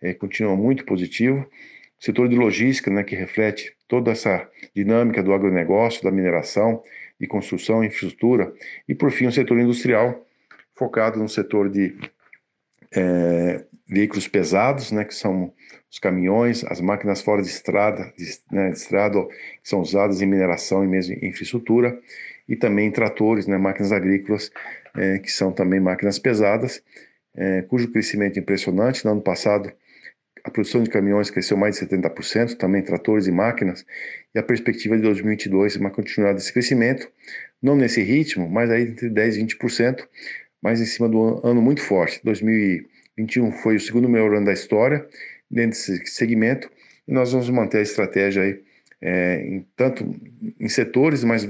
é, 0.00 0.14
continua 0.14 0.56
muito 0.56 0.84
positivo. 0.84 1.40
O 1.98 2.04
setor 2.04 2.28
de 2.28 2.36
logística, 2.36 2.90
né, 2.90 3.02
que 3.02 3.16
reflete 3.16 3.74
toda 3.88 4.12
essa 4.12 4.48
dinâmica 4.74 5.22
do 5.22 5.32
agronegócio, 5.32 6.02
da 6.04 6.10
mineração, 6.10 6.82
de 7.18 7.26
construção, 7.26 7.82
infraestrutura, 7.82 8.52
e 8.88 8.94
por 8.94 9.10
fim 9.10 9.26
o 9.26 9.32
setor 9.32 9.58
industrial, 9.58 10.24
focado 10.74 11.18
no 11.18 11.28
setor 11.28 11.70
de 11.70 11.96
é, 12.94 13.64
veículos 13.88 14.26
pesados, 14.28 14.90
né, 14.92 15.04
que 15.04 15.14
são 15.14 15.52
os 15.90 15.98
caminhões, 15.98 16.64
as 16.64 16.80
máquinas 16.80 17.22
fora 17.22 17.42
de 17.42 17.48
estrada, 17.48 18.12
de, 18.16 18.26
né, 18.50 18.70
de 18.70 18.76
estrada 18.76 19.24
que 19.26 19.68
são 19.68 19.80
usadas 19.80 20.20
em 20.20 20.26
mineração 20.26 20.84
e 20.84 20.86
mesmo 20.86 21.14
em 21.14 21.28
infraestrutura, 21.28 21.98
e 22.48 22.56
também 22.56 22.90
tratores, 22.90 23.46
né, 23.46 23.56
máquinas 23.56 23.92
agrícolas, 23.92 24.50
é, 24.96 25.18
que 25.18 25.30
são 25.30 25.52
também 25.52 25.80
máquinas 25.80 26.18
pesadas, 26.18 26.82
é, 27.34 27.62
cujo 27.62 27.90
crescimento 27.90 28.38
é 28.38 28.40
impressionante. 28.40 29.04
No 29.04 29.12
ano 29.12 29.22
passado, 29.22 29.72
a 30.44 30.50
produção 30.50 30.82
de 30.82 30.90
caminhões 30.90 31.28
cresceu 31.28 31.56
mais 31.56 31.76
de 31.76 31.86
70%, 31.86 32.56
também 32.56 32.82
tratores 32.82 33.26
e 33.26 33.32
máquinas, 33.32 33.84
e 34.34 34.38
a 34.38 34.42
perspectiva 34.42 34.96
de 34.96 35.02
2022 35.02 35.76
é 35.76 35.80
uma 35.80 35.90
continuidade 35.90 36.38
desse 36.38 36.52
crescimento, 36.52 37.10
não 37.60 37.74
nesse 37.74 38.02
ritmo, 38.02 38.48
mas 38.48 38.70
aí 38.70 38.82
entre 38.82 39.10
10% 39.10 39.36
e 39.36 39.44
20%, 39.44 40.06
mas 40.66 40.80
em 40.80 40.84
cima 40.84 41.08
do 41.08 41.40
ano 41.46 41.62
muito 41.62 41.80
forte. 41.80 42.20
2021 42.24 43.52
foi 43.52 43.76
o 43.76 43.80
segundo 43.80 44.08
melhor 44.08 44.34
ano 44.34 44.46
da 44.46 44.52
história 44.52 45.06
dentro 45.48 45.70
desse 45.70 46.04
segmento, 46.06 46.68
e 47.06 47.12
nós 47.12 47.30
vamos 47.30 47.48
manter 47.50 47.78
a 47.78 47.82
estratégia 47.82 48.42
aí 48.42 48.60
é, 49.00 49.46
em, 49.46 49.64
tanto 49.76 50.04
em 50.58 50.68
setores, 50.68 51.22
mas 51.22 51.48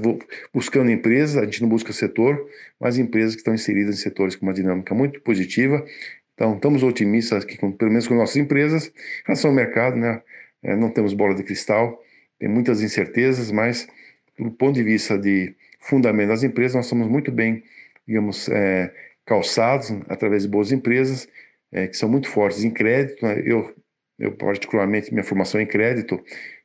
buscando 0.53 0.91
empresas, 0.91 1.35
a 1.35 1.45
gente 1.45 1.63
não 1.63 1.67
busca 1.67 1.91
setor, 1.91 2.47
mas 2.79 2.99
empresas 2.99 3.33
que 3.33 3.39
estão 3.39 3.55
inseridas 3.55 3.95
em 3.95 3.97
setores 3.97 4.35
com 4.35 4.45
uma 4.45 4.53
dinâmica 4.53 4.93
muito 4.93 5.19
positiva. 5.21 5.83
Então, 6.35 6.53
estamos 6.53 6.83
otimistas 6.83 7.43
aqui, 7.43 7.57
com, 7.57 7.71
pelo 7.71 7.89
menos 7.89 8.07
com 8.07 8.13
nossas 8.13 8.35
empresas. 8.35 8.85
Em 8.85 8.91
relação 9.25 9.49
ao 9.49 9.55
mercado, 9.55 9.95
né, 9.97 10.21
é, 10.61 10.75
não 10.75 10.91
temos 10.91 11.15
bola 11.15 11.33
de 11.33 11.41
cristal, 11.41 11.99
tem 12.37 12.47
muitas 12.47 12.83
incertezas, 12.83 13.49
mas 13.49 13.87
do 14.37 14.51
ponto 14.51 14.75
de 14.75 14.83
vista 14.83 15.17
de 15.17 15.55
fundamento 15.79 16.27
das 16.27 16.43
empresas, 16.43 16.75
nós 16.75 16.85
estamos 16.85 17.07
muito 17.07 17.31
bem, 17.31 17.63
digamos, 18.07 18.47
é, 18.49 18.93
calçados 19.27 19.91
através 20.07 20.43
de 20.43 20.49
boas 20.49 20.71
empresas, 20.71 21.27
é, 21.71 21.85
que 21.85 21.97
são 21.97 22.07
muito 22.07 22.29
fortes 22.29 22.63
em 22.63 22.71
crédito. 22.71 23.23
Né? 23.23 23.43
Eu, 23.45 23.75
eu, 24.17 24.31
particularmente, 24.31 25.11
minha 25.13 25.23
formação 25.23 25.59
é 25.59 25.63
em 25.63 25.67
crédito, 25.67 26.19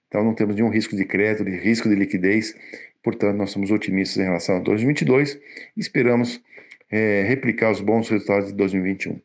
então 0.06 0.24
não 0.24 0.32
temos 0.32 0.54
nenhum 0.54 0.70
risco 0.70 0.96
de 0.96 1.04
crédito, 1.04 1.44
de 1.44 1.58
risco 1.58 1.88
de 1.88 1.96
liquidez. 1.96 2.54
Portanto, 3.02 3.36
nós 3.36 3.50
somos 3.50 3.72
otimistas 3.72 4.18
em 4.18 4.22
relação 4.22 4.56
a 4.56 4.60
2022 4.60 5.34
e 5.76 5.80
esperamos 5.80 6.40
é, 6.88 7.24
replicar 7.26 7.72
os 7.72 7.80
bons 7.80 8.08
resultados 8.08 8.48
de 8.48 8.54
2021. 8.54 9.20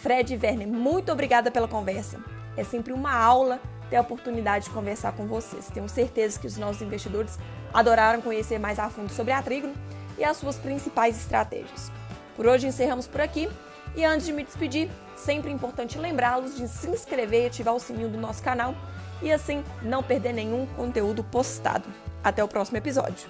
Fred 0.00 0.34
e 0.34 0.38
Werner, 0.42 0.66
muito 0.66 1.12
obrigada 1.12 1.50
pela 1.50 1.68
conversa. 1.68 2.18
É 2.56 2.64
sempre 2.64 2.94
uma 2.94 3.12
aula 3.12 3.60
ter 3.90 3.96
a 3.96 4.00
oportunidade 4.00 4.64
de 4.64 4.70
conversar 4.70 5.12
com 5.12 5.26
vocês. 5.26 5.68
Tenho 5.68 5.88
certeza 5.88 6.40
que 6.40 6.46
os 6.46 6.56
nossos 6.56 6.80
investidores 6.80 7.38
adoraram 7.74 8.22
conhecer 8.22 8.58
mais 8.58 8.78
a 8.78 8.88
fundo 8.88 9.12
sobre 9.12 9.32
a 9.32 9.42
Trígono 9.42 9.74
e 10.16 10.24
as 10.24 10.38
suas 10.38 10.56
principais 10.56 11.18
estratégias. 11.18 11.99
Por 12.40 12.46
hoje 12.46 12.66
encerramos 12.66 13.06
por 13.06 13.20
aqui 13.20 13.50
e 13.94 14.02
antes 14.02 14.24
de 14.24 14.32
me 14.32 14.42
despedir, 14.42 14.88
sempre 15.14 15.50
importante 15.50 15.98
lembrá-los 15.98 16.56
de 16.56 16.66
se 16.68 16.88
inscrever 16.88 17.42
e 17.42 17.46
ativar 17.48 17.74
o 17.74 17.78
sininho 17.78 18.08
do 18.08 18.16
nosso 18.16 18.42
canal 18.42 18.74
e 19.20 19.30
assim 19.30 19.62
não 19.82 20.02
perder 20.02 20.32
nenhum 20.32 20.64
conteúdo 20.68 21.22
postado. 21.22 21.86
Até 22.24 22.42
o 22.42 22.48
próximo 22.48 22.78
episódio. 22.78 23.28